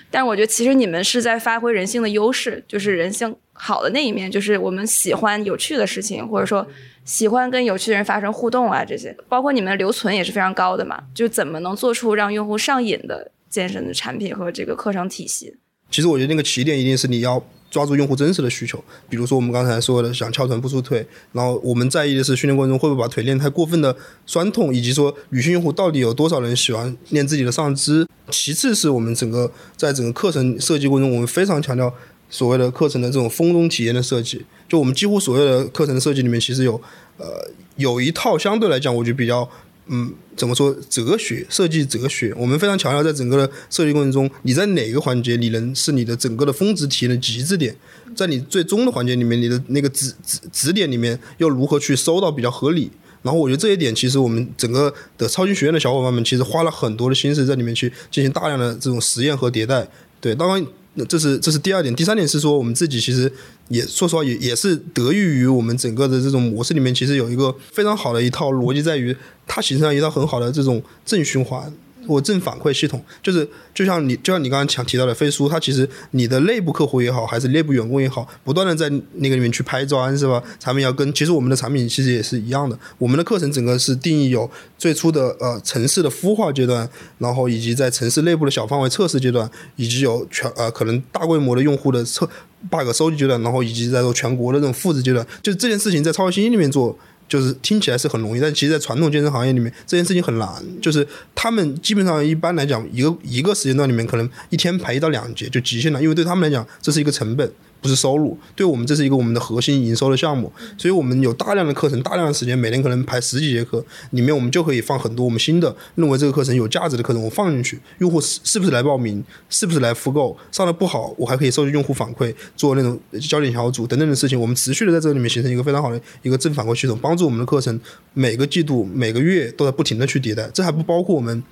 [0.09, 6.65] 但是我觉得其实你们是在发挥人性的优势，就是人性好的那一面，就是我们喜欢有趣的事情，或者说
[7.03, 11.03] 喜欢跟有趣的人发生互动啊，这些，包括你们留存也是非常高的嘛。
[11.13, 15.57] 就怎么能做出让用户上瘾的健身的产品和这个课程体系？
[15.91, 17.43] 其实我觉得那个起点一定是你要。
[17.69, 28.07] 抓住用户真实的需求，比如说我们刚才说的想翘臀不出腿，然后我们在意的是训练过程中会不会把腿练太过分的酸痛，以及说女性用户到底有多少人喜欢练自己的上肢。
[28.29, 31.93] 其次是我们整个在整个课程设计过程中，我们非常强调
[32.29, 34.45] 所谓的课程的这种风中体验的设计。
[34.67, 36.81] 就我们几乎所有的课程设计里面，其实有
[37.17, 39.49] 呃有一套相对来讲，我觉得比较。
[39.91, 40.75] 嗯，怎么说？
[40.87, 47.75] 哲学设计哲学，我们非常强调，在整个的设计过程中，你在哪个环节，你能是你的整个的峰值体验的极致点，
[48.15, 52.91] 在你最终的环节里面，你的那个指指指点里面，又如何去收到比较合理？
[53.23, 59.87] 然后我觉得这一点，其实我们整个的超级学院的小伙伴们，其实花了很多的心思在里面去进行大量的这种实验和迭代。
[60.21, 60.65] 对，当然。
[61.05, 63.31] 这是这是第二点，第三点是说我们自己其实
[63.67, 69.15] 也说实话也也是得益于我们整个的这种模式里面，其实有一个非常好的一套逻辑，在于
[69.47, 71.71] 它形成了一套很好的这种正循环。
[72.09, 80.41] 或正反馈系统，就是就像你就像你刚刚强提到的飞书，它其实你的内部客户也好，还是内部员工也好，不断的在那个里面去拍砖，是吧？
[80.59, 82.77] 产品要跟，其实我们的产品其实也是一样的。
[82.97, 92.27] 我们的课程整个是定义有最初的呃城市的孵化阶段，然后以及在城市内部的小范围测试阶段，以及有全呃可能大规模的用户的测
[92.71, 96.97] bug 收集阶段，然后以及在做全国的这种复制阶段，就是这件事情在超级星里面做。
[97.29, 100.49] 就是听起来是很容易，但其实，在传统健身行业里面，这件事情很难。
[100.81, 107.49] 就是他们基本上一般来讲，一个一个时间段里面，可能一天排一到两节就极限了，因为对他们来讲，这是一个成本。
[107.81, 127.79] 不是收入，对我们这是一个我们的核心营收的项目，所以我们有大量的课程，大量的时间，每天可能排十几节课，里面我们就可以放很多我们新的认为这个课程有价值的课程，我放进去，用户是是不是来报名，是不是来复购，上的不好，我还可以收集用户反馈，做那种焦点小组等等的事情，我们持续的在这里面形成一个非常好的一个正反馈系统，帮助我们的课程
[128.13, 131.43] 每个季度每个月都在不停的去迭代，这还不包括我们。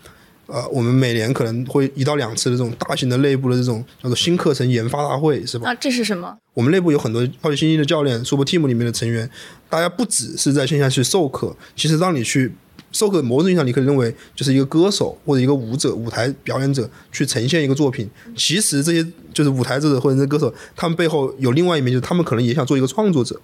[0.47, 5.69] 呃，我们每年可能会一到两次的这种大型的内部的这种叫做新课程研发大会，是吧？
[5.69, 6.37] 啊，这是什么？
[6.53, 9.29] 我们内部有很多超级新星的教练，Super Team 里面的成员，
[9.69, 12.53] 大家不只是在线下去授课，其实让你去
[12.91, 18.09] 授课，某种意义上你可以认为就是一个歌手或者一个舞者、舞台表演者去呈现一个作品。
[18.35, 23.39] 其实这些就是舞台者或者是歌手，他们背后有另外一面，就是他们可能也想做一个创作者。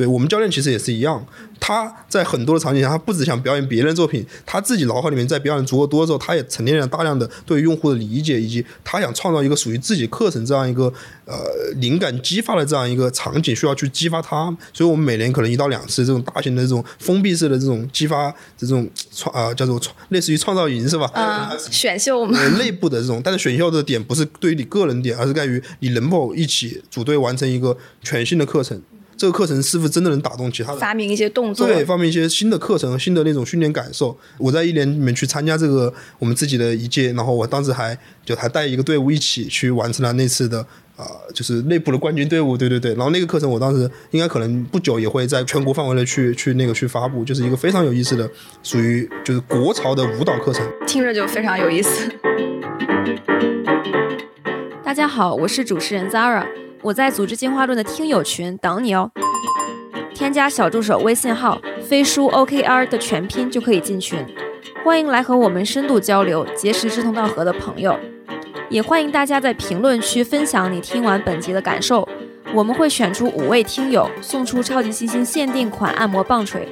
[0.00, 1.22] 对我们教练其实也是一样，
[1.60, 10.84] 他在很多的场景下，他不只想表演别人作品，他自己脑海里面在表演足够多之后，他也沉淀了大量的对用户的理解，以及他想创造一个属于自己课程这样一个
[11.26, 11.36] 呃
[11.76, 14.46] 灵感激发的这样一个场景，需要去激发他。
[14.72, 21.04] 所以我们每年可能一到两次这种大型的这种封闭式的这种激发这种创啊叫做创类似于创造营是吧？
[21.12, 22.38] 啊，选秀嘛。
[22.56, 28.80] 内部的这种，但是选秀的点不是对于你个人点，而是在于你能否一起组队完成一个全新的课程。
[29.20, 30.80] 这个课程是不是真的能打动其他人？
[30.80, 34.18] 发明一些动作，对，发明一些新的课程和新的那种训练感受。
[34.38, 40.60] 我在一年里面去参加这个我们自己的一届，然后我当时还就还带一个队伍一起去完成了那次的
[40.96, 41.04] 啊，
[41.34, 42.56] 就是内部的冠军队伍。
[42.56, 48.26] 对对对，然后那个课程我当时应该可能不久也会在全国范围内去去那个去发布，就是一个非常有意思的，
[48.62, 50.66] 属于就是国潮的舞蹈课程。
[50.86, 52.10] 听着就非常有意思。
[54.82, 56.46] 大家好，我是主持人 Zara。
[56.82, 59.10] 我在组织进化论的听友群等你哦。
[60.14, 64.24] 添加小助手微信号“飞书 OKR” 的全拼就可以进群。
[64.82, 67.98] 欢迎来和我们深度交流，结识志同道合的朋友。
[68.70, 72.08] 也欢迎大家在评论区分享你听完本集的感受，
[72.54, 76.68] 我们会选出五位听友，送出超级星星限定款按摩棒槌。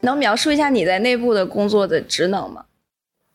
[0.00, 2.64] 能描述一下你在内部的工作的职能吗？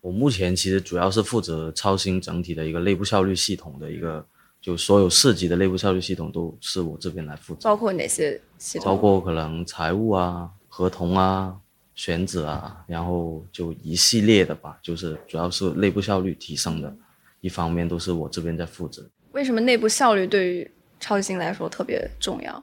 [0.03, 4.25] 我目前其实主要是负责超新整体的一个内部效率系统的一个，
[4.59, 7.61] 就所有涉及的内部效率系统都是我这边来负责。
[7.63, 8.85] 包括哪些系统？
[8.85, 11.55] 包括可能财务啊、合同啊、
[11.95, 16.93] 选址啊，然后就一系列的吧，就是主要是内部效率提升的
[17.39, 19.09] 一方面都是我这边在负责。
[19.31, 22.61] 为什么内部效率对于超新来说特别重要？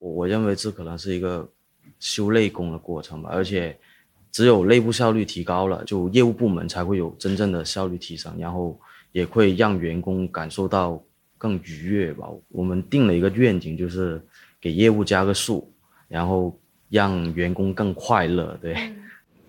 [0.00, 1.48] 我我认为这可能是一个。
[2.00, 3.74] 修内功的过程吧，而且
[4.34, 8.76] 只有内部效率提高了，就业务部门才会有真正的效率提升，然后
[9.12, 11.00] 也会让员工感受到
[11.38, 12.26] 更愉悦吧。
[12.48, 14.20] 我们定了一个愿景，就是
[14.60, 15.72] 给业务加个数，
[16.08, 16.52] 然后
[16.90, 18.58] 让员工更快乐。
[18.60, 18.76] 对，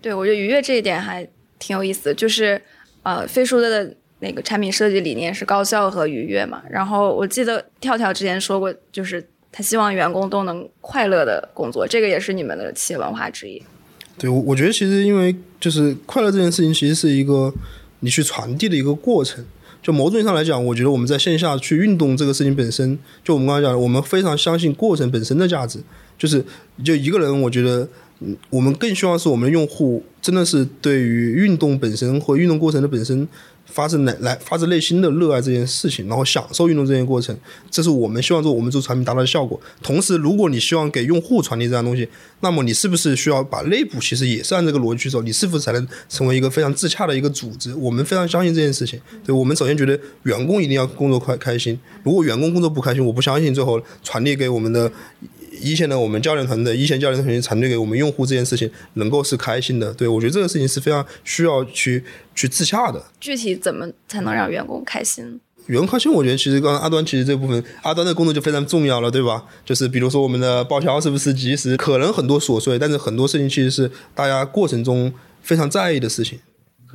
[0.00, 2.62] 对我觉得愉悦这一点还挺有意思，就是
[3.02, 6.62] 呃，飞书的那个产品设计理念是高效和愉悦嘛。
[6.70, 9.28] 然后我记得跳跳之前说过，就是。
[9.52, 13.62] 他希望员工都能快乐的工作，这个也是你们的企业文化之一。
[14.18, 17.52] 对，我我觉得其实因为就是快乐这件事情，其实是一个
[18.00, 19.44] 你去传递的一个过程。
[19.82, 25.78] 就某种意义上来讲，我觉得我们在线下去运动这个事情本身，就我们刚才讲的，我们非常相信过程本身的价值。
[26.18, 26.44] 就是
[26.82, 27.88] 就一个人，我觉得，
[28.20, 33.28] 嗯，我们更希望是我们用户真的是对于运动本身或运动过程的本身。
[33.66, 37.36] 发自内来发自内心的热爱这件事情，然后享受运动这件过程，
[37.70, 39.60] 这是我们希望做我们做产品达到的效果。
[39.82, 42.08] 同时，如果你希望给用户传递这样东西，
[42.40, 45.20] 那么你是不是需要把内部其实也是按这个逻辑去走？
[45.22, 47.74] 你是否才能成为一个非常自洽的一个组织？
[47.74, 49.00] 我们非常相信这件事情。
[49.24, 54.90] 对我们首先觉得员工一定要工作快开心，如果员工工作不开心，我不相信最后传递给我们的。
[55.60, 59.92] 一线的我们教练团队，一线教练团队传递给我们用户这件事情，能够是开心的。
[59.94, 63.02] 对我觉得这个事情是非常需要去去自洽的。
[63.20, 65.40] 具体怎么才能让员工开心？
[65.66, 69.44] 员工开心，我觉得其实刚刚阿端其实这部分，阿端的工作就非常重要了，对吧？
[69.64, 71.76] 就是比如说我们的报销是不是及时？
[71.76, 76.38] 可能很多琐碎，但是很多事情其实是大家过程中非常在意的事情。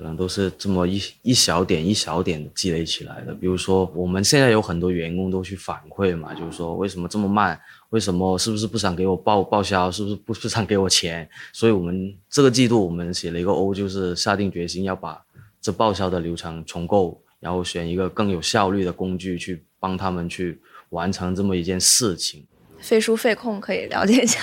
[0.01, 3.35] 可能都是这么一一小点一小点积累起来的。
[3.35, 7.59] 比如说我们现在有很多员工都去反馈嘛，就是说为什么这么慢？
[7.91, 8.35] 为什么？
[8.35, 9.91] 是不是不想给我报报销？
[9.91, 11.29] 是不是不不想给我钱？
[11.53, 15.23] 所以我们这个季度我们写了一个 O，就是下定决心要把
[15.61, 20.59] 这报销的流程重构，然后选一个更有效率的工具去帮他们去
[20.89, 22.43] 完成这么一件事情。
[22.79, 24.41] 费书费控可以了解一下。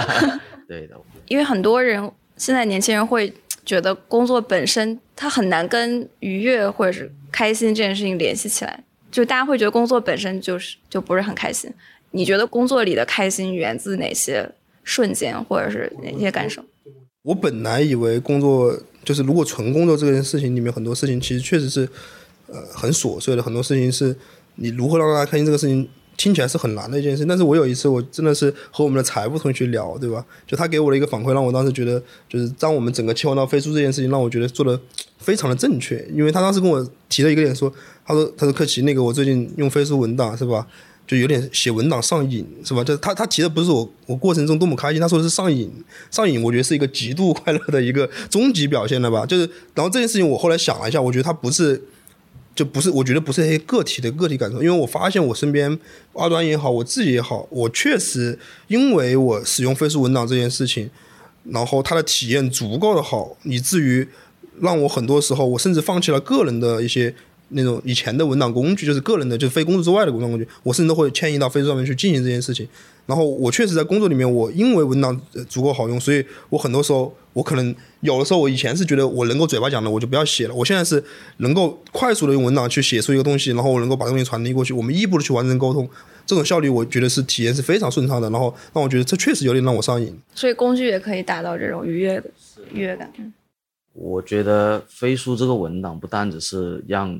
[0.66, 0.96] 对的，
[1.28, 3.30] 因为很多人现在年轻人会
[3.66, 11.70] 觉得工作本身它很难跟愉悦或者是开心这件事情联系起来，就大家会觉得工作本身就是就不是很开心。
[12.12, 14.48] 你觉得工作里的开心源自哪些
[14.84, 16.64] 瞬间，或者是哪些感受？
[17.22, 21.86] 我本来以为工作就是如果纯工作这件事情里面很多事情其实确实是
[22.46, 24.16] 呃很琐碎的，很多事情是
[24.54, 27.24] 你如何让大家开心这个事情听起来是很难的一件事。
[27.24, 30.24] 但是我有一次我真的是和我们的财务同学聊，对吧？
[30.46, 34.80] 就他给我的一个反馈，让我当时觉得就是当我们整个切换到飞书这件事情，让我觉得做的
[35.18, 36.06] 非常的正确。
[36.12, 37.72] 因为他当时跟我提了一个点，说
[38.04, 40.66] 他说他说克奇那个我最近用飞书文档是吧？
[41.06, 42.82] 就有点写文档上瘾，是吧？
[42.82, 45.70] 就他他提的不是我我过程中多么开心，他说的是上瘾，
[46.10, 49.24] 上瘾，我觉得是一个极度快乐的一个终极表现了吧？
[49.24, 51.80] 就是，然后这件事情我后来想了一下，我觉得他不是，
[52.56, 55.78] 就不是，我觉得不是一些个体的个体感受，因为我发现我身边
[56.14, 60.90] 二端也好，我自己也好，我确实因为我使用飞书文档这件事情，
[61.44, 64.08] 然后它的体验足够的好，以至于
[64.60, 67.14] 让我很多时候我甚至放弃了个人的一些。
[67.50, 72.68] 那种以前的文档工具，就是个人的，就是非工作之外的文档工具，我甚至都会迁移到飞书上面去进行这件事情。
[73.06, 80.54] 然后我确实在工作里面，我因为文档足够好用，所以我很多时候，我可能有的时候，我以前是觉得我能够嘴巴讲的，我就不要写了。
[80.54, 81.02] 我现在是
[81.36, 85.88] 能够快速的用文档去写出一个东西，然后我能够把东西传递过去，我们一步的去完成沟通，
[86.26, 88.28] 这种效率我觉得是体验是非常顺畅的。
[88.30, 90.12] 然后让我觉得这确实有点让我上瘾。
[90.34, 92.28] 所以工具也可以达到这种愉悦的
[92.72, 93.12] 愉悦感。
[93.92, 97.18] 我觉得飞书这个文档不单只是让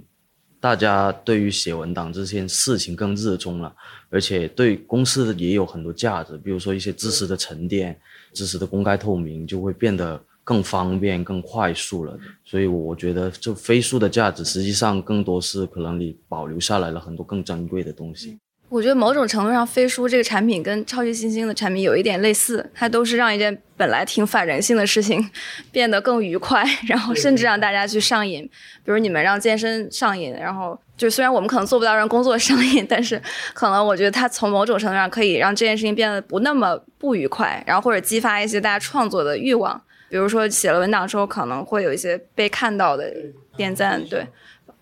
[0.60, 3.74] 大家对于写文档这件事情更热衷了，
[4.10, 7.98] 而且对公司也有很多价值，比如说一些知识的沉淀、
[8.32, 12.18] 知识的公开透明，就会变得更方便、更快速了。
[12.44, 18.38] 所以我觉得，这飞速的价值实际上更多是可能你保留下来了很多更珍贵的东西。
[18.68, 25.30] 我觉得某种程度上，飞书这个产品跟超级新星的产品有一点类似，它都是让一件本来挺反人性的事情
[25.70, 28.42] 变得更愉快，然后甚至让大家去上瘾。
[28.84, 33.20] 比如你们让健身上瘾，然后就虽然我们可能做不到让工作上瘾，但是
[33.54, 39.80] 可能我觉得它从某种程度上可以让这件事情变得不那么不愉快，然后或者激发一些大家创作的欲望。
[40.08, 43.12] 比如说写了文档之后，可能会有一些被看到的
[43.56, 44.26] 点赞，对。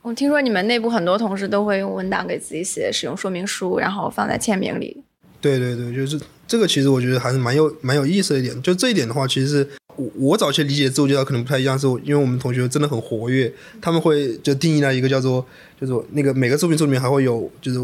[0.04, 5.02] 我听说你们内部很多同事都会用文档给自己写使用说明书，然后放在签名里。
[5.40, 8.62] 对对对，就是这个，其实我觉得还是蛮有蛮有意思的一点。
[8.62, 13.50] 就这一点的话，其实我我早期理解自我介绍可能不太一样，是因为我们同学真的很活跃，
[13.80, 15.42] 他们会就定义了一个叫做，
[15.80, 17.80] 就是那个每个作品书里面还会有就是。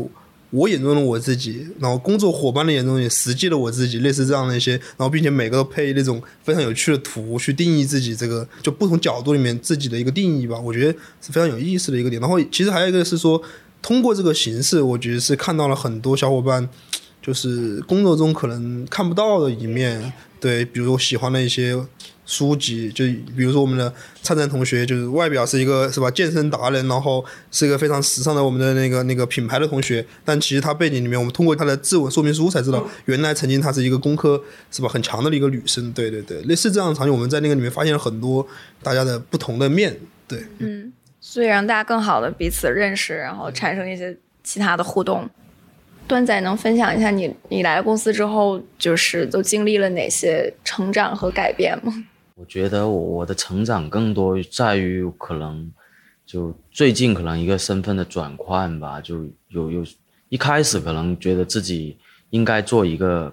[0.51, 12.21] 我眼中的我自己，然后工作伙伴的眼中也实际的我自己，类似这样的一些，然后并且每个都配那种非常有趣的图去定义自己这个就不同角度里面自己的一个定义吧，我觉得是非常有意思的一个点。
[12.21, 13.41] 然后其实还有一个是说，
[13.81, 16.69] 通过这个形式，我觉得是看到了很多小伙伴
[17.23, 21.81] 就是工作中可能看不到的一面，对，比如我喜欢的一些。
[22.31, 23.05] 书籍就
[23.37, 38.47] 比如说我们的灿灿同学，就是外表是一个是吧健身达人，然后是一个非常时尚的我们的那个那个品牌的同学，但其实他背景里面，我们通过他的自我说明书才知道，原来曾经他是一个工科是吧很强的一个女生，对对对，类似这样的场景，我们在那个里面发现了很多
[38.81, 39.97] 大家的不同的面
[40.29, 45.29] 对，嗯，所以让大家更好的彼此认识，然后产生一些其他的互动。
[46.07, 52.05] 段仔能分享一下你你来公司之后，就是都经历了哪些成长和改变吗？
[52.41, 55.71] 我觉得我我的成长更多在于可能，
[56.25, 59.85] 就最近可能一个身份的转换吧，就有有
[60.31, 61.99] 一开始可能觉得自己
[62.31, 63.31] 应该做一个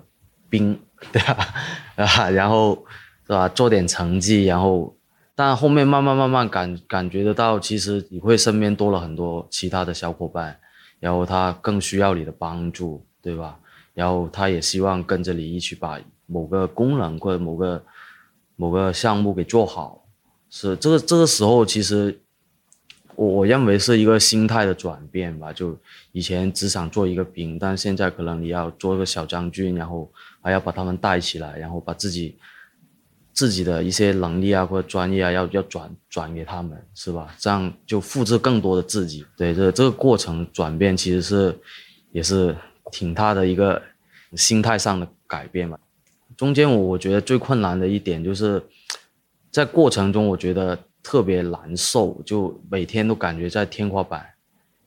[0.49, 0.78] 兵，
[1.14, 1.38] 对吧？
[1.95, 2.86] 啊，然后
[3.26, 4.93] 是吧，做点成绩，然后
[5.36, 10.60] 但后面慢慢慢慢感感觉得到，其实你会身边多了很多其他的小伙伴，
[10.99, 13.58] 然后他更需要你的帮助，对吧？
[13.93, 17.82] 然后他也希望跟着你一起把某个功能或者某个。
[18.58, 20.03] 某个项目给做好，
[20.49, 22.20] 是这个这个时候，其实
[23.16, 25.53] 我我认为是一个心态的转变吧。
[25.53, 25.78] 就
[26.12, 32.36] 以前只想做一个兵，但现在可能你要做一个小将军，然后还要把他们带起来，然后把自己
[33.32, 37.36] 自己的一些能力啊或者专业啊要要转转给他们，是吧？
[37.38, 39.24] 这样就复制更多的自己。
[39.38, 41.55] 对，这这个过程转变其实是
[42.12, 42.55] 也是
[42.91, 43.80] 挺大的一个
[44.36, 45.78] 心态上的改变吧。
[46.38, 48.63] 中间我我觉得最困难的一点就是，
[49.49, 54.23] 在过程中我觉得特别难受，就每天都感觉在天花板，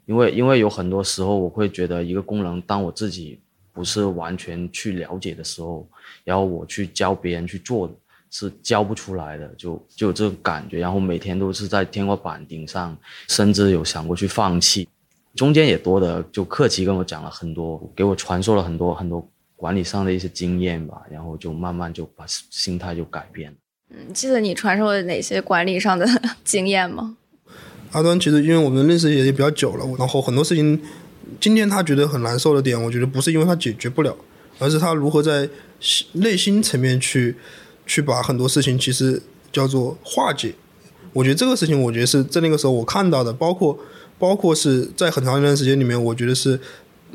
[0.07, 3.41] 因为因为有很多时候我会觉得一个功能，当我自己
[3.73, 5.89] 不是完全去了解的时候，
[6.23, 7.91] 然后我去教别人去做，
[8.31, 12.97] 是教不出来的，就就有这种感觉，然后每天都是在天花板顶上，
[13.27, 14.87] 甚至有想过去放弃，
[15.35, 19.29] 中间也多的就客气跟我讲了很多，给我传授了很多很多。
[19.61, 23.57] 管理上的一些经验吧，然后就慢慢就把心态就改变了。
[23.91, 26.07] 嗯，记得你传授了哪些管理上的
[26.43, 27.19] 经验吗？
[27.93, 30.81] 阿端其实因为我们认识也也比较久了，然后很多事情，
[31.39, 34.17] 今天他觉得很难受的点，我觉得不是因为他解决不了，
[34.59, 35.47] 而是他如何在
[36.13, 37.37] 内心层面去
[37.85, 39.21] 去把很多事情其实
[39.53, 40.55] 叫做化解。
[41.13, 43.79] 我觉得这个事情，我觉得是在那个时候我看到的，包括
[44.19, 46.59] 包括是在很长一段时间里面，我觉得是。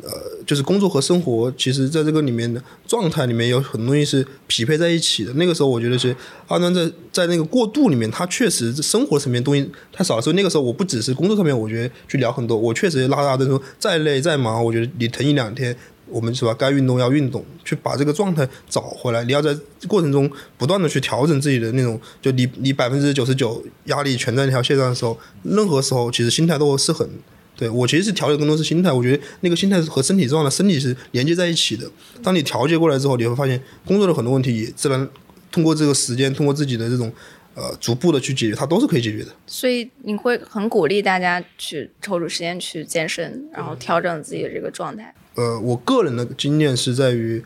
[0.03, 5.33] 呃，就是工作和生活，其实在这个里面的状态里面有很多东西是匹配在一起的。
[5.33, 6.15] 那个时候，我觉得是
[6.47, 10.21] 阿端在在那个过渡里面，他确实生活层面东西太少了。
[10.21, 12.57] 所以那个时候，我不只是工作上面，我觉得去聊很多。
[12.57, 15.75] 我确实拉大灯说，再累再忙，我觉得你疼一两天，
[16.07, 16.53] 我们是吧？
[16.53, 19.23] 该运动要运动，去把这个状态找回来。
[19.23, 27.09] 你要在过程中不断的去调整自己的那种，就你你百分之九十九压力全在那条线上的时候，任何时候其实心态都是很。
[27.55, 31.89] 对我其实是调节更多是心态，我觉得那个心态是和身体状态、身体是连接在一起的。
[32.21, 35.07] 当你调节过来之后，你会发现工作的很多问题也自然
[35.51, 37.09] 通过这个时间，通过自己的这种
[37.53, 39.33] 呃逐步的去解决，它都是可以解决的。
[39.47, 45.15] 所以你会很鼓励大家去抽出时间去健身，然后调整自己的这个状态。
[45.35, 47.41] 呃，我个人的经验是在于，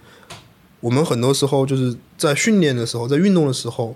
[0.80, 3.95] 我们很多时候就是在训练的时候，在运动的时候，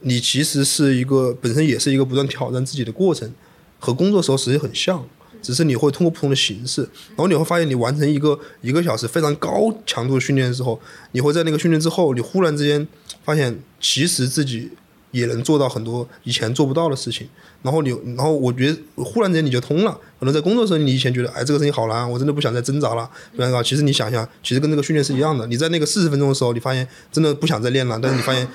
[0.00, 3.32] 你其实是一个本身也是一个不断挑战自己的过程，
[3.78, 5.06] 和工作时候实际很像。
[5.42, 10.80] 只是你会通过不同的形式，然后你会发现，你完成一个一个小时非常高强度的训练的时候，
[11.12, 12.86] 你会在那个训练之后，你忽然之间
[13.24, 14.70] 发现，其实自己
[15.10, 17.28] 也能做到很多以前做不到的事情。
[17.62, 19.98] 然后你，然后我觉得忽然之间你就通了。
[20.20, 23.62] 可能在工作的时候，你以前觉得，哎，这个事情好难，我真的不想再挣扎了，对吧？
[23.62, 25.46] 其实你想一想，其实跟这个训练是一样的。
[25.48, 28.46] 你在那个四十分钟的时候，你发现真的不想再练了，但是你发现，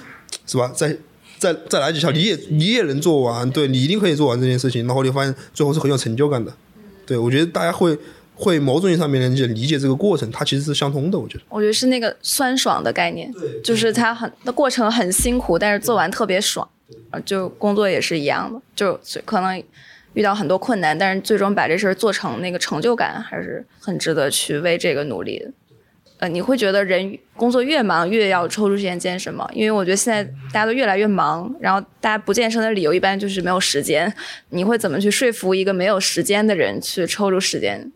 [0.46, 0.72] 是吧？
[0.74, 0.98] 在
[1.38, 4.88] 再再来几下，你也你也能做完，对你一定可以做完这件事情。
[4.88, 6.54] 然后你发现最后是很有成就感的。
[7.14, 7.96] 对，我觉得大家会
[8.34, 11.20] 会某种意义上面能理理解这个过程，它其实是相通的。
[11.20, 13.32] 我觉得，我觉得是那个酸爽的概念，
[13.64, 16.68] 就是它很的过程很辛苦，但是做完特别爽。
[17.24, 19.64] 就工作也是一样的，就可能
[20.14, 25.52] 遇到很多困难，但是最终把这事儿做成，那个成就感还是很值得去为这个努力的。
[26.28, 29.48] 你会觉得人工作越忙越要抽出时间健身吗？
[29.54, 34.14] 因为我觉得现在大家都越来越忙，然后大家不健身的理由一般就是没有时间。
[34.50, 37.92] 你会怎么去说服一个没有时间的人去抽出时间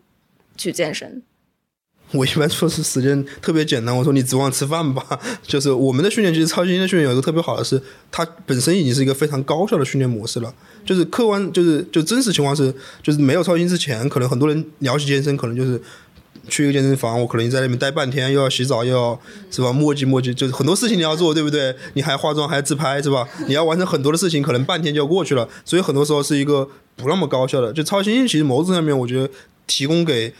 [0.56, 1.22] 去健身？
[2.12, 5.20] 我一般说是时间特别简单，我说你指望吃饭吧。
[5.44, 7.78] 就是我们的训练，其实超级的训练有一个特别好的是，
[8.10, 10.50] 它本身已经是一个非常高效的训练模式了。
[10.86, 15.78] 就是客观，就是就真实情况是，就是没有超新之前，可能很多人聊起健身，可能就是
[16.48, 19.20] 去一个健身房，我可能在那边待半天，又要洗澡，又要
[19.50, 21.74] 是吧磨叽磨叽，就是很多事情你要做，对不对？
[21.94, 23.28] 你还化妆，还要自拍，是吧？
[23.46, 25.48] 你要完成很多的事情，可能半天就要过去了。
[25.64, 27.72] 所以很多时候是一个不那么高效的。
[27.72, 29.30] 就超新星其实某种上面，我觉得
[29.66, 30.34] 提供给。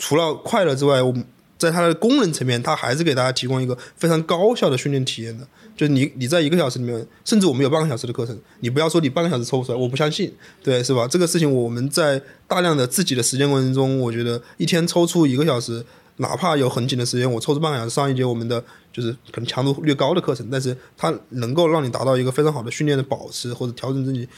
[0.00, 1.12] 除了快乐之外，我
[1.58, 5.44] 在它的功能层面，它还是给大家提供一个非常高效的训练体验的。
[5.78, 11.06] 就你，你在一个小时里面，甚至我们有半个小时的课程，你不要说你半个小时抽不出来，我不相信，对，是吧？
[11.06, 15.84] 这个事情我们在大量的自己的时间过程中，我觉得一天抽出一个小时，
[16.16, 18.60] 哪怕有很紧的时间，我抽出半个小时上一节我们的
[18.92, 24.28] 就是可能强度略高的课程，但是它能够让你达到一个非常好的训练的保持或者调整自己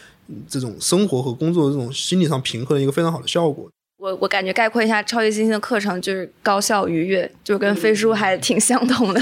[0.46, 3.66] 这种生活和工作这种心理上平衡的一个非常好的效果。
[4.00, 9.20] 我我感觉概括一下超级星星的课程就是高效愉悦，就跟飞书还挺相同的。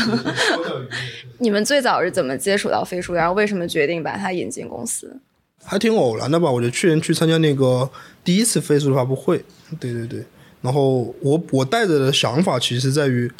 [1.39, 5.20] 你们最早是怎么接触到飞书，然后为什么决定把它引进公司？
[5.64, 6.49] 还挺偶然的吧？
[6.49, 7.91] 我觉得去年去参加那个
[8.22, 9.45] 第一次飞书的发布会，
[9.81, 10.24] 对对对，
[10.62, 13.31] 然后我我带着的想法其实在于。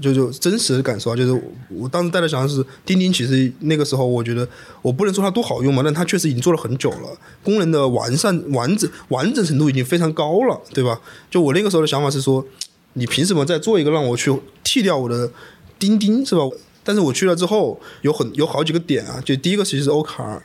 [0.00, 4.48] 就就真实的感受啊，就是我当时带的想法是，钉钉其实那个时候我觉得
[4.80, 10.98] 我不能说它多好用嘛，但它确实已经做了很久了，功能的完善、完整、完整程度已经非常高了，对吧？
[11.30, 12.42] 就我那个时候的想法是说，
[12.94, 14.34] 你凭什么再做一个让我去
[14.64, 15.30] 替掉我的
[15.78, 16.42] 钉钉，是吧？
[16.82, 20.40] 但是我去了之后，有很有好几个点啊，就第一个其实是 OKR，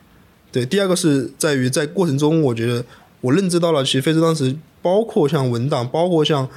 [0.51, 2.83] 对，第二个是在于在过程中，我觉得
[3.21, 6.49] 我认知到了，其实飞书当时包括像文档，包括像。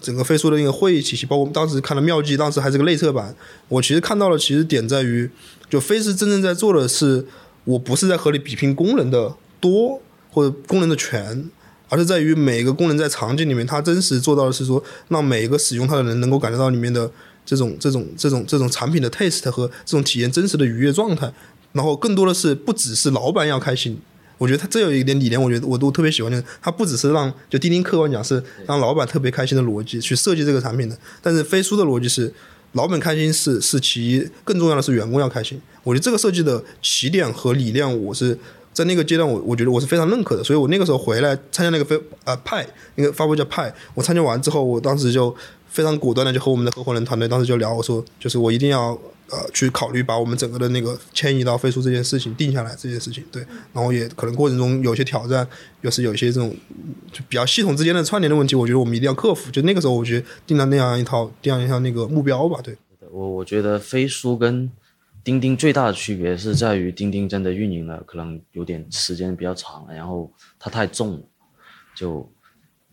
[0.00, 3.34] 整个飞书的那个会议体系，包括我们当时看的妙计，当时还是个内测版。
[3.68, 5.28] 我其实看到了，其实点在于，
[5.68, 7.26] 就飞是真正在做的是，
[7.64, 11.48] 我不是在和你比拼功能的多或者功能的全，
[11.88, 17.10] 而是在于每个功能在场景里面，它真实做到的是说，让每一个使用它的人能够感觉到里面的
[17.44, 21.32] 这种这种这种这种产品的 taste 和这种体验真实的愉悦状态。
[21.72, 24.00] 然后更多的是不只是老板要开心。
[24.38, 26.30] 我觉得他这有一点理念，我觉得我都特别喜欢。
[26.30, 32.32] 就是他不只是让就钉钉客观讲是让老板特别开心的逻辑去设计这个产品的，但是飞书的逻辑是
[32.72, 35.60] 老板开心是是其一，更重要的是员工要开心。
[35.82, 38.38] 我觉得这个设计的起点和理念，我是
[38.72, 40.44] 在那个阶段我我觉得我是非常认可的。
[40.44, 45.34] 所以我那个时候回来参加那个飞呃派那个发布叫派，我参加完之后，我当时就
[45.68, 48.96] 非常果断的就和我们的合伙人团队当时就聊，我说就是我一定要。
[49.30, 55.46] 呃，去考虑把我们整个的那个迁移到飞书这件事情定下来，这件事情对，然后也可能过程中有些挑战，
[55.82, 56.56] 又是有一些这种
[57.12, 59.50] 就比较系统之间的串联的问题，我觉得我们一定要克服。
[59.50, 62.60] 就那个时候，我觉得定了那样一套，这样一套那个目标吧。
[62.62, 62.76] 对，
[63.10, 64.70] 我我觉得飞书跟
[65.22, 71.20] 钉钉最大的区别是在于钉钉真的运营了，可能有点时间比较长了，然后它太重了，
[71.94, 72.30] 就。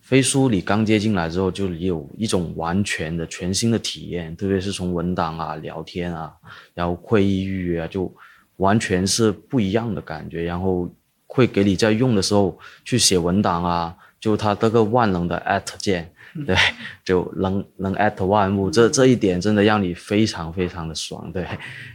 [0.05, 6.31] 飞书你刚接进来之后，就有一种完全的全新的体验，特别是从文档啊、聊天啊，
[6.75, 8.13] 然后会议预约啊，就
[8.57, 10.43] 完全是不一样的感觉。
[10.43, 10.87] 然后
[11.25, 16.13] 会给你在用的时候去写文档啊，就它这个万能的 at 键，
[16.45, 16.55] 对，
[17.03, 21.31] 就能能 at 万物，这这一点真的让你非常非常的爽。
[21.31, 21.47] 对，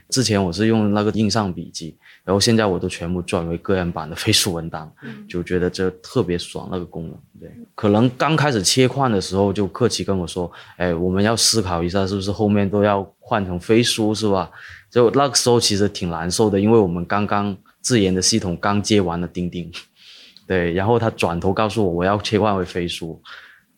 [0.09, 1.97] 之前我是用那个印上笔记。
[2.22, 4.91] 然后现在我都全部转为个人版的飞书文档，
[5.28, 7.18] 就觉得这特别爽那个功能。
[7.41, 14.49] 对，可能刚开始切换的时候就客气跟我说，哎，我们要思考一下是不是后面都要换成飞书是吧？
[14.91, 19.72] 就那个时候其实挺难受的，因为我们刚刚自研的系统刚接完了钉钉，
[20.47, 23.20] 对，然后他转头告诉我我要切换为飞书，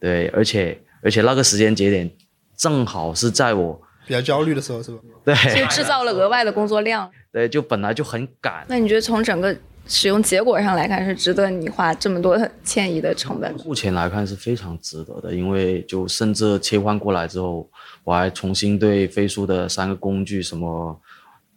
[0.02, 2.10] 对，而且而且那个时间节点
[2.56, 3.80] 正好是在我。
[4.04, 4.98] 比较焦虑的时候是吧？
[5.24, 7.08] 对，就制造了额外的工作量。
[7.32, 8.66] 对，就本来就很赶。
[8.68, 13.54] 那你觉得从整个使用结果上来看，是值得你花这么多迁移的成本？
[13.64, 17.70] 目前来看是非常值得的，因为就甚至切换过来之后，
[18.02, 21.00] 我还重新对飞书的三个工具，什么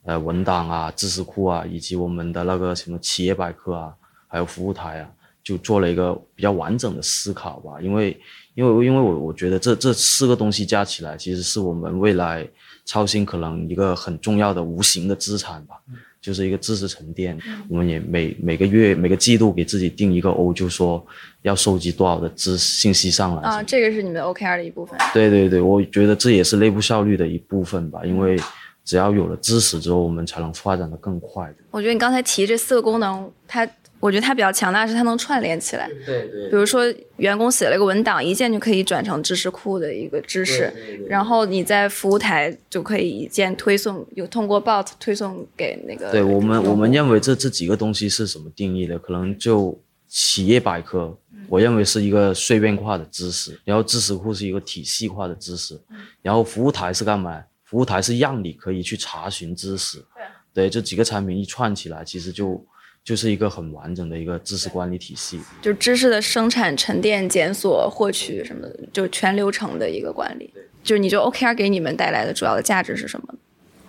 [0.05, 3.93] 呃文档啊、知识库啊，以及我们的那个什么企业百科啊，
[4.27, 5.09] 还有服务台啊，
[5.45, 7.79] 就做了一个比较完整的思考吧。
[7.79, 8.19] 因为
[8.55, 12.45] 因为因为我我觉得这这四个东西加起来，其实是我们未来
[12.83, 15.75] 超新可能一个很重要的无形的资产吧，
[16.21, 17.37] 就是一个知识沉淀。
[17.69, 21.05] 我们也每每个月每个季度给自己定一个 O，就说
[21.43, 23.41] 要收集多少的知信息上来。
[23.43, 24.97] 啊，这个是你们 OKR 的一部分。
[25.13, 28.35] 对对对，我觉得这也是内部效率的一部分吧，因为
[28.83, 31.53] 只要有了知识之后，我们才能发展的更快。
[31.71, 33.67] 我觉得你刚才提这四个功能，它。
[34.01, 35.89] 我觉得它比较强大，是它能串联起来。
[36.05, 36.49] 对对。
[36.49, 36.83] 比如说，
[37.17, 40.71] 员工写了一个文档，一键就可以转成知识库的一个知识，
[41.09, 46.11] 然后你在服务台就可以一键推送，有通过 bot 推送给那个。
[46.11, 48.99] 对我们，我们认为这这几个东西是什么定义的？
[48.99, 49.75] 可能就
[50.07, 51.17] 企业百科，
[51.49, 55.79] 我认为是一个碎片化的知识，然后知识库是一个体系化的知识，
[56.21, 57.41] 然后服务台是干嘛？
[57.63, 59.97] 服务台是让你可以去查询知识。
[59.97, 60.23] 对。
[60.53, 62.63] 对，这几个产品一串起来，其实就。
[63.05, 70.51] 就是一个很完整的一个知识管理体系，就知识的生产、沉淀、检索、获取什么的，就全流程的一个管理。
[70.83, 73.35] 就你就 OKR 给你们带来的主要的价值是什么？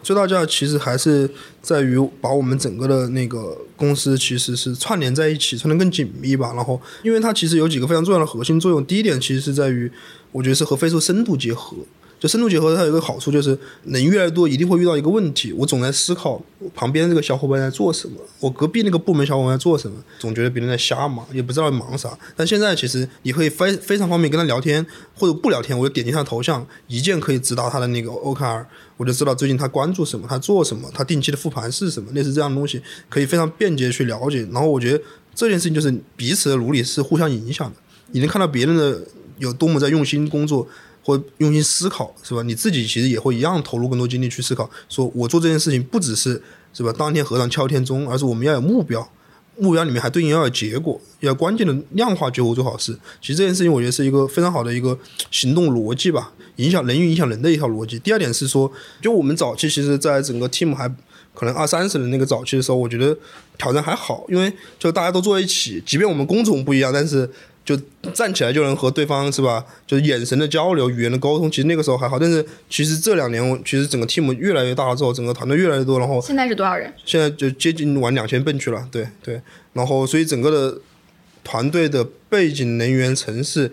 [0.03, 1.29] 最大价值其实还是
[1.61, 6.53] 在于把我们整个的那个公司其实是串联在一起，串联更紧密吧。
[6.55, 8.85] 然后，因为它其实有几个非常重要的核心作用。
[8.85, 9.91] 第一点其实是在于，
[10.31, 11.75] 我觉得是和飞书深度结合。
[12.19, 15.53] 就深度结合，它有一个好处，就是人越来越多，一定会遇到一个问题。
[15.53, 16.41] 我总在思考
[16.75, 22.17] 旁边这个小伙伴在做什么，我隔壁那个部门小伙伴在做什么，总觉得别人在瞎忙，也不知道忙啥。
[22.35, 28.65] 但现在其实你可以非非常方便跟他聊天，或者不聊天，我就点击他头像，一键可以直达他的那个 OKR，
[28.97, 34.49] 我就知道最近他关注什么，他做什么，他定期的复盘是什么，类似这样的东西，可以非常便捷去了解。
[34.51, 35.05] 然后我觉得
[35.35, 37.77] 这件事情就是彼此的努力是互相影响的，
[38.13, 39.03] 你能看到别人的
[39.37, 40.67] 有多么在用心工作。
[41.07, 42.43] 或用心思考，是吧？
[42.43, 44.69] 你自己其实也会一样投入更多精力去思考。
[44.89, 46.43] 说我做这件事情不只是
[46.73, 46.93] 是吧？
[46.93, 49.09] 当天和尚敲天钟，而是我们要有目标，
[49.57, 52.99] 目标里面还对应要有结果，要关键的量化结果做好事。
[53.21, 54.99] 其实这件事情我觉得是一个非常好的一个
[55.31, 58.01] 行动逻辑吧，影响人与影响人的一套逻辑。
[58.01, 58.69] 第二点是说，
[59.01, 60.93] 就我们早期其实在整个 team 还
[61.33, 63.17] 可能二三十人那个早期的时候，我觉得
[63.57, 67.31] 挑战还好，因为就大家都坐在一起，即便我们工种不一样，但是。
[67.67, 67.77] 就
[68.15, 69.65] 站起来就能和对方是吧？
[69.89, 72.17] 就是眼神的交流、语言的沟通，其实那个时候还好。
[72.17, 76.91] 但是其实这两年，其实整个 team 越来越大了之后，整个团队越来越多，然后现在是多少人？
[77.05, 78.89] 现在就接近往两千奔去了。
[78.93, 79.43] 对对，
[79.73, 80.81] 然后所以整个的
[81.43, 83.73] 团队的背景、人员、城市、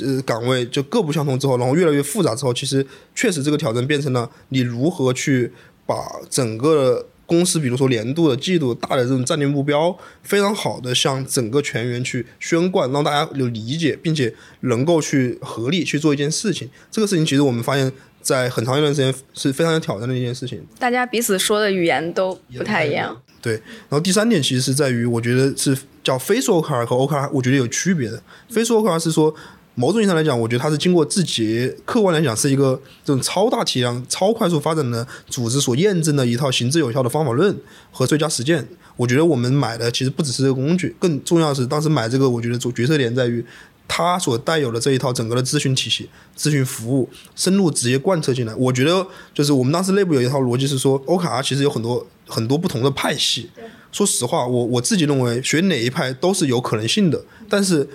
[0.00, 5.50] 呃岗位就各不相同之后，然后越来越复杂之后，其实确实这个挑战变成了你如何去
[5.86, 5.96] 把
[6.28, 7.06] 整个。
[7.32, 16.68] 公司比如说年度的、季度大的这种战略目标，非常好的向整个全员去宣贯，让大家有理解，并且能够去合力去做一件事情。
[16.90, 20.62] 这个事情其实我们发现，在很长一段时间是非常有挑战的一件事情。
[20.78, 23.16] 大家彼此说的语言都不太一样。
[23.40, 25.74] 对，然后第三点其实是在于，我觉得是
[26.04, 28.22] 叫非说 OKR 和 OKR，我觉得有区别的。
[28.50, 29.34] 非说 OKR 是说。
[29.74, 37.56] 某种意义上来讲，我觉得它是经过字节，客观来讲是一个这种超大体量、超快速发展的组织所验证的一套行之有效的方法论
[37.90, 38.68] 和最佳实践。
[38.98, 43.42] 我觉得我们买的其实不只是这个工具，更重要的是当时买这个，我觉得做决策点在于
[43.88, 48.54] 它所带有的这一套整个的咨询体系、咨询服务深入直接贯彻进来。
[48.54, 53.50] 我觉得就是我们当时内部有一套逻辑是说欧卡其实有很多很多不同的派系。
[53.90, 57.88] 说实话，我我自己认为学哪一派都是有可能性的，但是。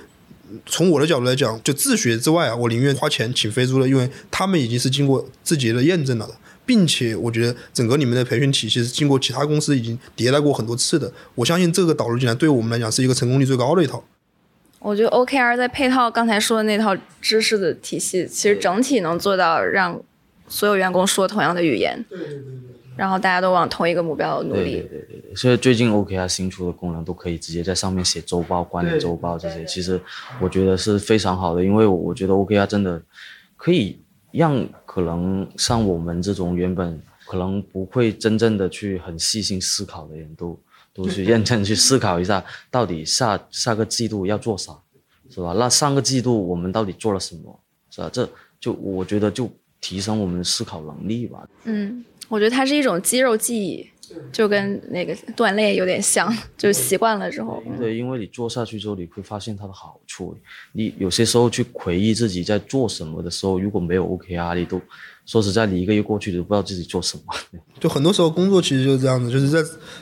[0.66, 6.34] 从我的角度来讲，就自学之外啊，我宁愿花钱请飞猪的，因为他们已经是经过自己的验证了的，
[6.66, 11.12] 并且我觉得整个你们的培训体系是经过其他公司已经迭代过很多次的。
[11.36, 14.04] 我相信这个导入进来，对我们来讲是一个成功率最高的一套。
[14.80, 20.02] 我觉得 OKR 在配套刚才说的那套知识的体系，其实整体能做到让
[20.48, 22.06] 所有员工说同样的语言。
[22.10, 22.44] 对对对。
[22.98, 24.74] 然后大家都往同一个目标努力。
[24.74, 30.00] 对对对对，所以最近 OKR 新出的功能都可以直接在上面写周报、管理周报这些，其实
[30.42, 33.02] 我觉得是非常好的，因为我觉得 OKR 真的
[33.56, 34.00] 可以
[34.32, 40.60] 让可能像我们这种原本可能不会真正的去很细心思考的人都
[40.94, 44.74] 都去认真去思考一下， 到底下下个季度要做啥，
[45.30, 45.54] 是吧？
[45.58, 47.60] 那上个季度我们到底做了什么，
[47.92, 48.10] 是吧？
[48.12, 48.28] 这
[48.60, 51.48] 就我觉得就提升我们的思考能力吧。
[51.66, 52.04] 嗯。
[52.28, 53.88] 我觉得它是一种肌肉记忆，
[54.32, 57.64] 就跟那个锻炼有点像，就习惯了之后。
[57.80, 60.38] 对，因为你做下去之后，你会发现它的好处。
[60.74, 64.82] 你有些时候去回忆自己在做什么的时候，如果没有 OKR，你都
[65.26, 67.24] 说实在，你一个月过去你都不知道自己做什么。
[67.80, 69.60] 就很多时候工作其实就是这样子，就是在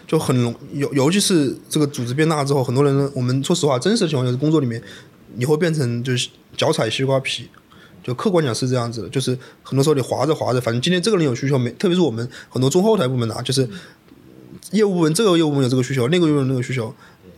[0.08, 4.82] 就很容尤尤其是这个组织变大之后，很多人我们说实话，真实的情况就是工作里面
[5.36, 7.50] 你会变成就是脚踩西瓜皮。
[8.06, 13.68] 就客观讲是这样子的，就是很多时候你划着划着，反正今天这个人有需求没，特别是我们很多中后台部门啊，就是
[14.72, 16.94] 业务部门这个业务部门有这个需求，那个业务那个需求，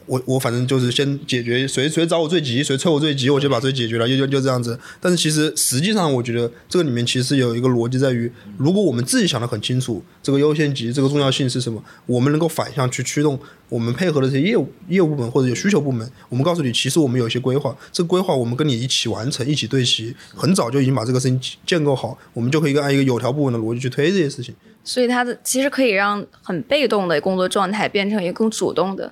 [0.08, 4.80] 我我反正就是先解决谁谁找我最急，谁催我最急，我就把最解决了，就就就这样子。
[5.00, 13.38] 但是其实实际上，我觉得这个里面其实有一个逻辑在于，如果我们自己想得很清楚，这个优先级、这个重要性是什么，我们能够反向去驱动
[13.70, 24.56] 我们配合的这些业务业务部门或者有需求部门，我们告诉你，其实我们有一些规划，这个规划我们跟你一起完成，一起对齐，很早就已经把这个事情建构好，我们就可以按一个有条不紊的逻辑去推这些事情。
[24.84, 29.12] 所以它的其实可以让很被动的工作状态变成一个更主动的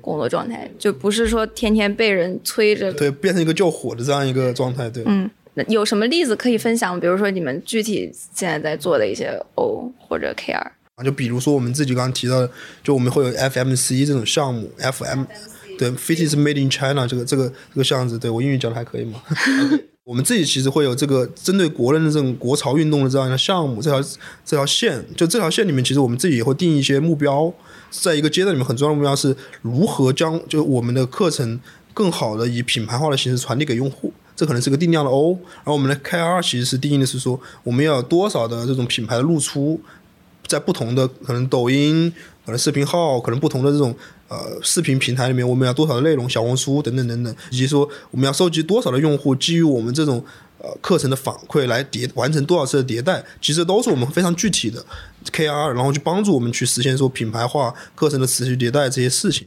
[0.00, 2.92] 工作状态，就不是说天天被人催着。
[2.92, 4.88] 对，变成一个救火的这样一个状态。
[4.90, 6.98] 对，嗯，那有什么例子可以分享？
[6.98, 10.56] 比如说你们具体现在在做的一些 O 或者 KR
[10.96, 12.50] 啊，就比如说我们自己刚刚提到的，
[12.82, 15.24] 就我们会有 FMC 这种项目，FM
[15.78, 19.22] 对，Fit is made in China 这个这个这个项子，对我英语讲的还可以吗？
[20.06, 24.00] 我们自己其实会有这个针对国人的这种国潮运动的这样一个项目，这条
[24.44, 27.52] 这条线，就这条线里面，其实我们自己也会定一些目标，
[27.90, 31.60] 在一个阶段里面很重要的目标是如何将就我们的课程
[31.92, 39.80] 更好的以品牌化的形式传递给用户，这可能是个定量的 O，然后我们的 KR 其实是定义的是说我们要有多少的这种品牌的露出，
[40.46, 42.12] 在不同的可能抖音、
[42.44, 43.92] 可能视频号、可能不同的这种。
[44.28, 50.24] 呃，视频平台里面我们要多少的内容，小红书等等等等，以及说我们要收集多少的用户，基于我们这种
[50.58, 54.84] 呃课程的反馈来迭完成多少次的迭代，其实都是我们非常具体的
[55.30, 59.46] KR，然后去帮助我们去实现说品牌化课程的持续迭代这些事情。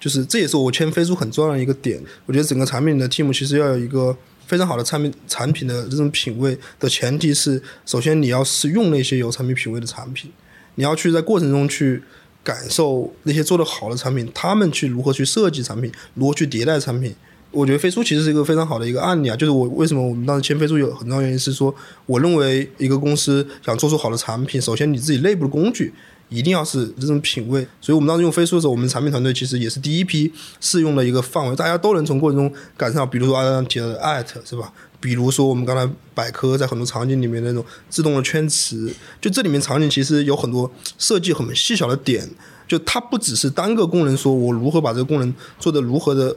[0.00, 2.02] 就是这也是我签飞书很重要的一个点。
[2.26, 10.32] 我觉得整个产品的 team 其实要有一个非常好的产品产品的这种品味的前提是，首先你要是用那些有产品品味的产品，
[10.74, 12.02] 你要去在过程中去。
[12.46, 17.12] 感受那些做的好的产品，他们去如何去设计产品，如何去迭代产品。
[17.50, 19.34] 我觉得飞书其实是一个非常好的一个案例啊。
[19.34, 21.74] 就是我为什么我们当时签飞书有很重要原因是说，
[22.06, 25.92] 我认为一个公司想做出好的产品，首先你自己内部的工具
[26.28, 27.66] 一定要是这种品味。
[27.80, 34.72] 所以我们当时用飞书的时候，我们产品团队其实也是第一批试用的一个范围，大家都能从过程中感受到，比如说刚刚提到的 at 是吧？
[34.98, 40.68] 比如说我们刚才百科在很多场景里面那种自动的圈词，就这里面场景其实有很多
[40.98, 42.28] 设计很细小的点，
[42.66, 46.34] 就它不只是单个功能，说我如何把这个功能做的如何的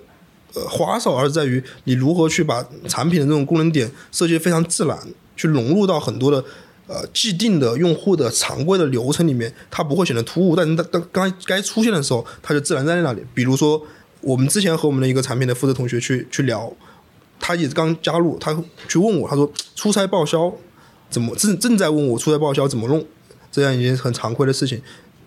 [0.54, 5.00] 呃花哨，而在于你如何去把产品的这种功能点设计非常自然，
[5.38, 6.44] 去融入到很多的
[6.90, 13.24] 呃既定的用户的常规的流程里面，它不会显得突兀，但是当刚该出现的时候，它就自然在那里。
[13.34, 13.82] 比如说
[14.20, 16.74] 我们之前和我们的一个产品的负责同学去去聊。
[17.42, 18.54] 他也刚加入，他
[18.90, 20.54] 去问我，他说出差报销
[21.10, 23.02] 怎么正正在问我出差报销怎么弄，
[23.50, 24.82] 这样已经很常规的事情，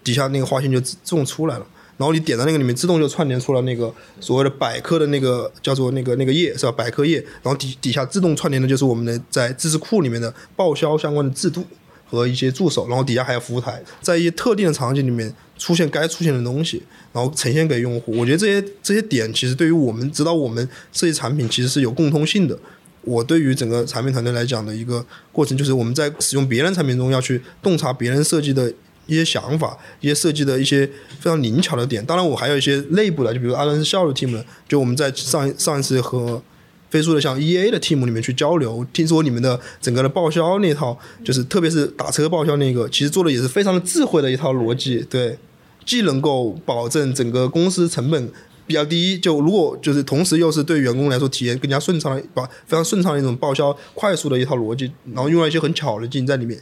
[0.05, 1.67] 底下那个划线就自动出来了，
[2.03, 6.73] 然后你点到那个里面，自动就串联出了那个所谓的百科的那个叫做那个那个页是吧？
[6.73, 11.65] 百科页，然后底底下自动串联的就是我们的在知识库里面的报销相关的制度
[12.05, 16.83] 和一些助手，然后底下还有服务台，在一些特定的场景里面出现该出现的东西。
[17.13, 22.59] 然后呈现给用户，我觉得这些这些点其实对于我们指导我们设计产品其实是有共通性的。
[23.03, 28.73] 我对于整个产品团队来讲的一个过程，就是我们在使用别人产品中要去洞察别人设计的
[29.13, 30.87] 一些想法，一些设计的一些
[31.21, 32.05] 非常灵巧的点。
[32.05, 36.43] 当然，我还有一些内部的，就比如阿伦是效率 team，就我们在上上一次和
[36.91, 45.39] 飞书的像 EA 的 team 里面去交流，听说你们的整个的报销那套，就是特别是打车报销那个，其实做的也是非常的智慧的一套逻辑，对。
[45.85, 48.31] 既能够保证整个公司成本
[48.67, 56.59] 比较低，就如果就是同时又是对员工来说体验更加顺畅的，把非常顺畅的一种报销快速的一套逻辑，然后用了一些很巧的技巧在里面。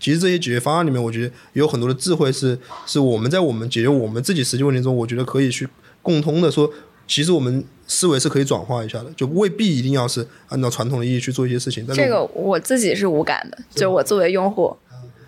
[0.00, 5.68] 其实这些解决方案里面，我觉得有很多的智慧是是我们在我们解决我们自己实际问题中，我觉得可以去
[6.00, 6.70] 共通的说，
[7.06, 11.84] 其实我们思维是可以转化一下的，就未必一定要是按照传统的意义去做一些事情。
[11.86, 14.76] 但这个我自己是无感的，就我作为用户，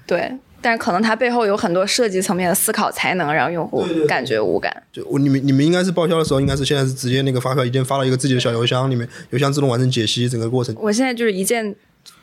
[0.06, 0.38] 对。
[0.64, 4.74] 但是可能它背后有很多设计层面的思考，才能让用户感觉无感。
[4.90, 10.74] 就我你们你们应该是报销的时候，应该是现在是直接那个发票一键发到一个自己的小邮箱里面，邮箱自动完成解析整个过程。
[10.78, 11.76] 我现在就是一键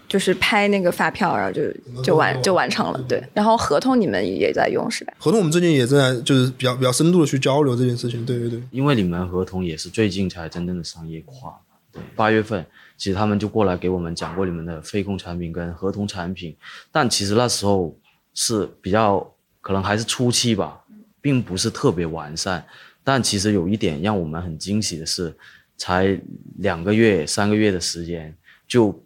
[0.08, 1.62] 就是拍那个发票，然后就
[2.02, 3.00] 就完就完成了。
[3.08, 5.14] 对，然后合同你们也在用是吧？
[5.20, 8.26] 合同我们最近也正在就是比较比较深度的去交流这件事情。
[8.26, 11.60] 对对对，因为你们合同也是最近才真正的商业化。
[11.94, 12.66] 对，八月份
[12.98, 16.56] 其实他们就过来给我们讲过你们的飞控产品跟合同产品，
[16.92, 17.96] 但其实那时候。
[18.34, 19.20] 是比较
[19.60, 20.82] 可能还是初期吧，
[21.22, 22.66] 并不是特别完善。
[23.04, 25.36] 但其实有一点让我们很惊喜的是，
[25.76, 26.16] 才
[26.60, 28.36] 两个月、三个月的时间，
[28.68, 29.04] 就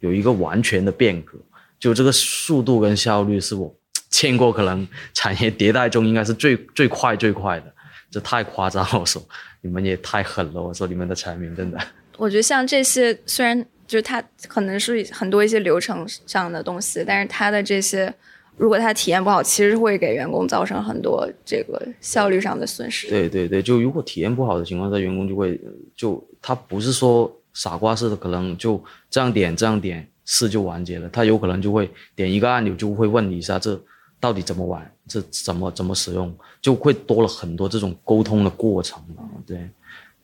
[0.00, 1.38] 有一个完全的变革。
[1.78, 3.74] 就这个速度跟效率，是我
[4.08, 7.72] 见过可能产业迭代中应该是最最快最快的。
[8.10, 9.22] 这太夸张了，我说
[9.60, 11.78] 你们也太狠了，我说你们的产品真的。
[12.16, 18.14] 我觉得像这些，虽然就是它可能是很多一些流程上的东西，但是它的这些。
[18.56, 23.08] 如果他体验不好，其实会给员工造成很多这个效率上的损失。
[23.08, 25.60] 对对对，就如果体验不好的情况下，员工就会
[25.96, 33.80] 就他不是说傻瓜似的，可能就这样点这样点事就完结了，他有可能就会点一个按钮就会问你一下这
[34.20, 39.02] 到底怎么玩，这怎么怎么使用，就会多了很多这种沟通的过程。
[39.44, 39.68] 对，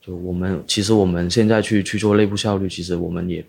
[0.01, 3.45] 就我们其实我们现在去去做内部效率，其实我们也。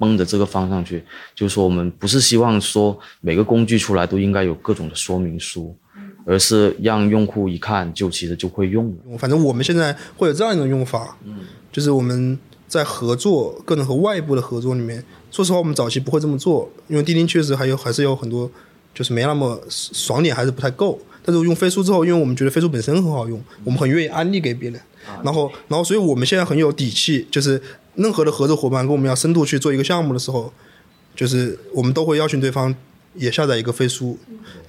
[0.00, 5.76] 奔着这个方向去，就是说我们不是希望说每个工具出来都应该有各种的说明书，
[6.24, 8.92] 而是让用户一看就其实就会用。
[9.18, 11.16] 反正我们现在会有这样一种用法，
[11.70, 18.50] 就是我们在合作各种和外部的合作里面，说实话我们早期不会这么做，因为钉钉确实还有还是有很多
[18.94, 20.98] 就是没那么爽点，还是不太够。
[21.22, 24.80] 但是用飞书之后，因为我们觉得飞书本身很好用，我们很愿意安利给别人，
[25.24, 27.60] 然后然后所以我们现在很有底气，就是。
[27.96, 30.50] 任何的合作伙伴跟我们要深度去做一个项目的时候，
[31.14, 32.72] 就是我们都会邀请对方
[33.14, 34.16] 也下载一个飞书，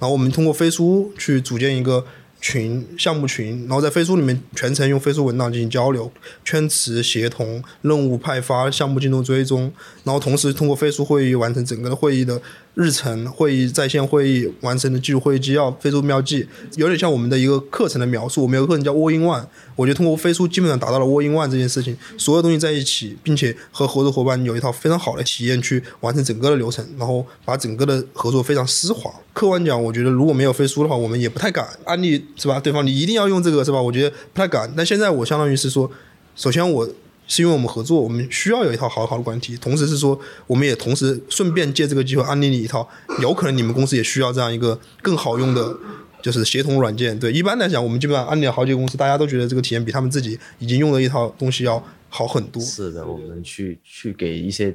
[0.00, 2.04] 后我们通过飞书去组建一个
[2.40, 6.12] 群项目群，然后在飞书里面全程用飞书文档进行交流、
[6.44, 9.72] 圈词、协同、任务派发、项目进度追踪，
[10.02, 12.42] 然后同时通过飞书会议完成整个的会议的。
[12.74, 16.46] 日程会议在线会议完成的记录会议纪要飞书标记，
[16.76, 18.42] 有点像我们的一个课程的描述。
[18.42, 19.44] 我们有个课程叫 All in One，
[19.76, 29.12] 我觉得通过飞书基本上达到了 All in One 这件事情，所有东西在一起，并且和合作伙伴有一套非常好的体验去完成整个的流程，然后把整个的合作非常丝滑。
[29.34, 32.58] 客观讲，我觉得如果没有飞书的话，我们也不太敢安利，是吧？
[32.58, 33.82] 对方你一定要用这个，是吧？
[33.82, 34.72] 我觉得不太敢。
[34.74, 35.90] 但现在我相当于是说，
[36.34, 36.88] 首先我。
[37.26, 39.58] 是因为我们合作，我们需要有一套好好的管理体系。
[39.58, 42.86] 同时是说，我们也同时顺便借这个机会安利你一套，
[43.20, 45.74] 有可能你们公司也需要这样一个更好用的，
[46.20, 47.18] 就是协同软件。
[47.18, 52.62] 对，一般来讲，我们基本上安利了好几个公司，大家都觉得这个体验比他们自己已经用的一套东西要好很多。
[52.62, 54.74] 是的，我们去去给一些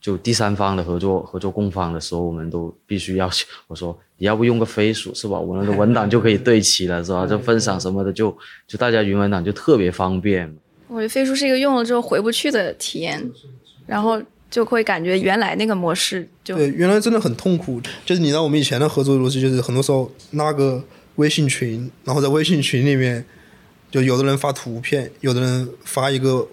[0.00, 3.28] 就第三方的合作合作供方的时候，我们都必须要
[3.66, 5.40] 我说，你要不用个飞鼠是吧？
[5.40, 7.26] 我那个文档就可以对齐了是吧？
[7.26, 8.36] 就分享什么的就
[8.68, 10.54] 就大家云文档就特别方便。
[10.88, 13.22] 我觉得飞书是一个用了之后回不去的体验，
[13.86, 14.20] 然后
[14.50, 17.80] 就会感觉原来那个模式就对，原来真的很痛苦。
[18.06, 20.82] 就是你知道我们以前的合作逻辑，就是很多时候拉个
[21.16, 23.24] 微信群，然后在微信群里面，
[23.90, 26.48] 就有的人发图片，有的人发一个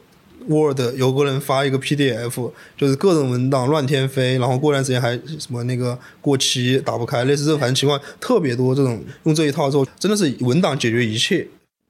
[0.47, 8.75] Word，有个人发一个 PDF，就是各种文档乱天飞，然后过段时间还什么那个过期打不开，类似这种反正情况特别多。
[8.75, 11.47] 这种用这一套之后，真的是文档解决一切。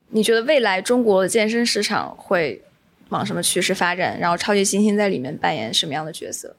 [0.10, 2.62] 你觉得未来中国健身市场会
[3.10, 4.20] 往什么趋势发展？
[4.20, 6.56] 然后超级猩猩在里面扮演什么样的角色？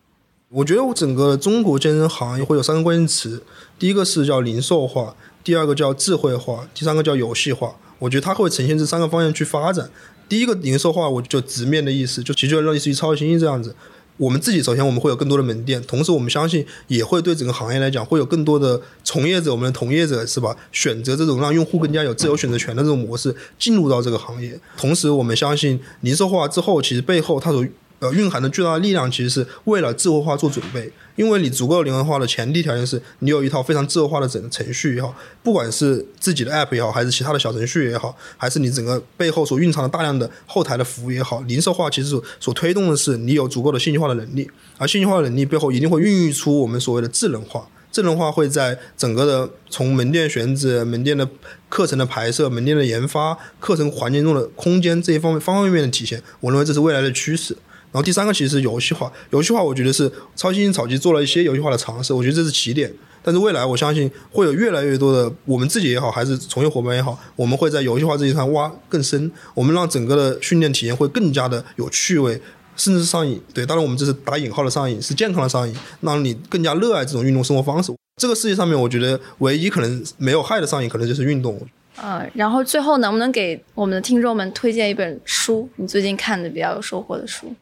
[0.49, 3.43] 我觉得我整个中国健身行业会有三个关键词，
[3.79, 7.75] 第一个是叫零售化，第二个叫智慧化，第三个叫游戏化。
[7.99, 9.91] 我觉得它会呈现这三个方向去发展。
[10.29, 13.75] 第一个零售化，我就直面的意思，就其实就类似于超级猩猩这样子。
[14.19, 20.57] 我们自己首先我们会有更多的门店，同时我们相信也会对整个行业来讲会有更多的从业者，我们的同业者是吧？
[20.73, 24.59] 选择这种让用户更加有自由选择权的这种模式进入到这个行业。
[24.77, 27.65] 同时我们相信零售化之后，其实背后它所
[27.99, 51.27] 呃，蕴含的巨大的力量其实是为了智慧化做准备，因为你足够灵活化的前提条件是你有一套非常智慧化的整个程序也好，不管是自己的 app 也好，还是其他的小程序也好，还是你整个背后所蕴藏的大量的后台的服务也好，零售化其实所推动的是你有足够的信息化的能力，而信息化的能力背后一定会孕育出我们所谓的智能化，智能化会在整个的从门店选址、门店的
[51.71, 57.57] 课程的排设、门店的研发、课程环境中的空间这一方面方方面面的体现，我认为这是未来的趋势。
[57.97, 62.93] 然后第三个其实是游戏化，游戏化我觉得是超新星草机做了一些游戏化的尝试，我觉得这是起点。
[63.23, 72.39] 但是未来我相信会有越来越多的我们自己也好，还是从业伙伴也好，我们会在游戏化这一块挖更深，我们让整个的训练体验会更加的有趣味，
[72.77, 73.41] 甚至是上瘾。
[73.55, 77.91] 对，当然我们这是打引号的上瘾，是健康的上瘾，让你更加热爱这种运动生活方式。
[78.21, 81.59] 这个世界上面，我觉得唯一可能没有害的上瘾，可能就是运动。
[82.03, 85.67] 嗯，然后最后能不能给我们的听众们推荐一本书？
[85.77, 87.53] 你最近看的比较有收获的书？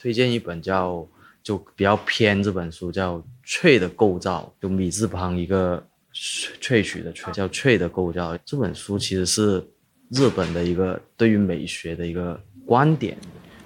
[0.00, 1.06] 推荐一本叫
[1.42, 5.82] 就比较偏这本书叫《翠的构造》，就米字旁一个
[6.14, 8.34] 萃取的萃，叫《翠的构造》。
[8.46, 9.62] 这本书其实是
[10.08, 13.18] 日本的一个对于美学的一个观点。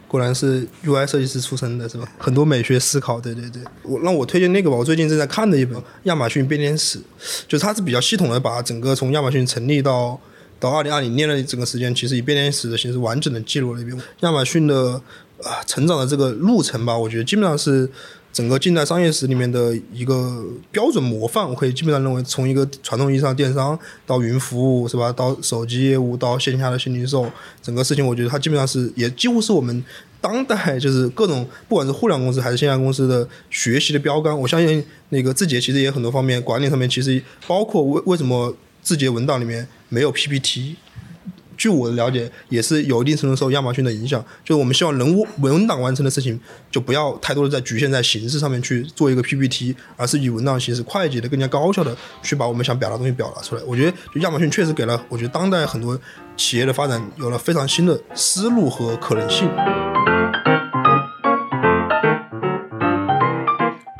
[0.08, 2.08] 果然是 UI 设计师出身的是吧？
[2.18, 3.20] 很多美学思考。
[3.20, 4.76] 对对对，我让我推荐那个吧。
[4.76, 7.00] 我最近正在看的一本亚马逊变脸史，
[7.46, 10.20] 就它是比较系统的把整个从亚马逊成立到
[10.58, 15.00] 到二零二零年的整个时间，其实以变脸史的形式完整的记录了一遍亚马逊的。
[15.42, 17.90] 啊，成长的这个路程吧，我觉得基本上是
[18.32, 21.48] 整个近代商业史里面的一个标准模范。
[21.48, 25.12] 我可以基本上认为，从一个传统意义上电商到云服务，是吧？
[25.12, 27.30] 到手机业务，到线下的新零售，
[27.62, 29.84] 整个事情，我觉得它基本上是也几乎是我们
[30.20, 34.36] 当代就是各种不管是互联网公司还是线下公司的学习的标杆。
[34.38, 40.76] 我相信那个字节其实也很多方面管理上面，其实包括为为什么字节文档里面没有 PPT。
[41.56, 44.24] 据我的了解，也是有一定程度受亚马逊的影响。
[44.44, 46.38] 就是我们希望能文档完成的事情，
[46.70, 53.62] 就不要太多的在局限在形式上面去做一个 PPT，而是以文档形式快捷的、更加高效的去把我们想表达的东西表达出来。
[53.66, 55.98] 我觉得，就亚马逊确实给了我觉得当代很多
[56.36, 59.48] 企业的发展有了非常新的思路和可能性。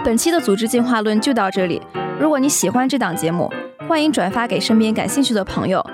[0.05, 1.81] 本期的组织进化论就到这里。
[2.21, 3.51] 如果你喜欢这档节目，
[3.89, 5.85] 欢迎转发给身边感兴趣的朋友。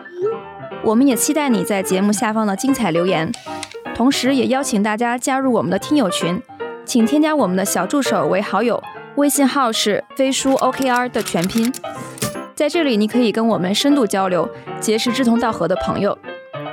[0.83, 3.31] 我们也期待你在节目下方的精彩留言，
[3.95, 6.41] 同时也邀请大家加入我们的听友群，
[6.85, 8.83] 请添加我们的小助手为好友，
[9.17, 11.73] 微信号是飞书 OKR 的全拼。
[12.55, 14.49] 在这里，你可以跟我们深度交流，
[14.81, 16.17] 结识志同道合的朋友。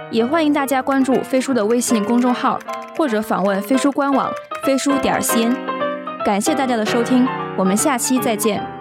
[0.10, 2.58] 也欢迎大家关注飞书的微信公众号，
[2.98, 4.32] 或者访问飞书官网
[4.64, 5.54] 飞书点 cn。
[6.26, 7.28] 感谢大家的收听，
[7.58, 8.77] 我们下期再见。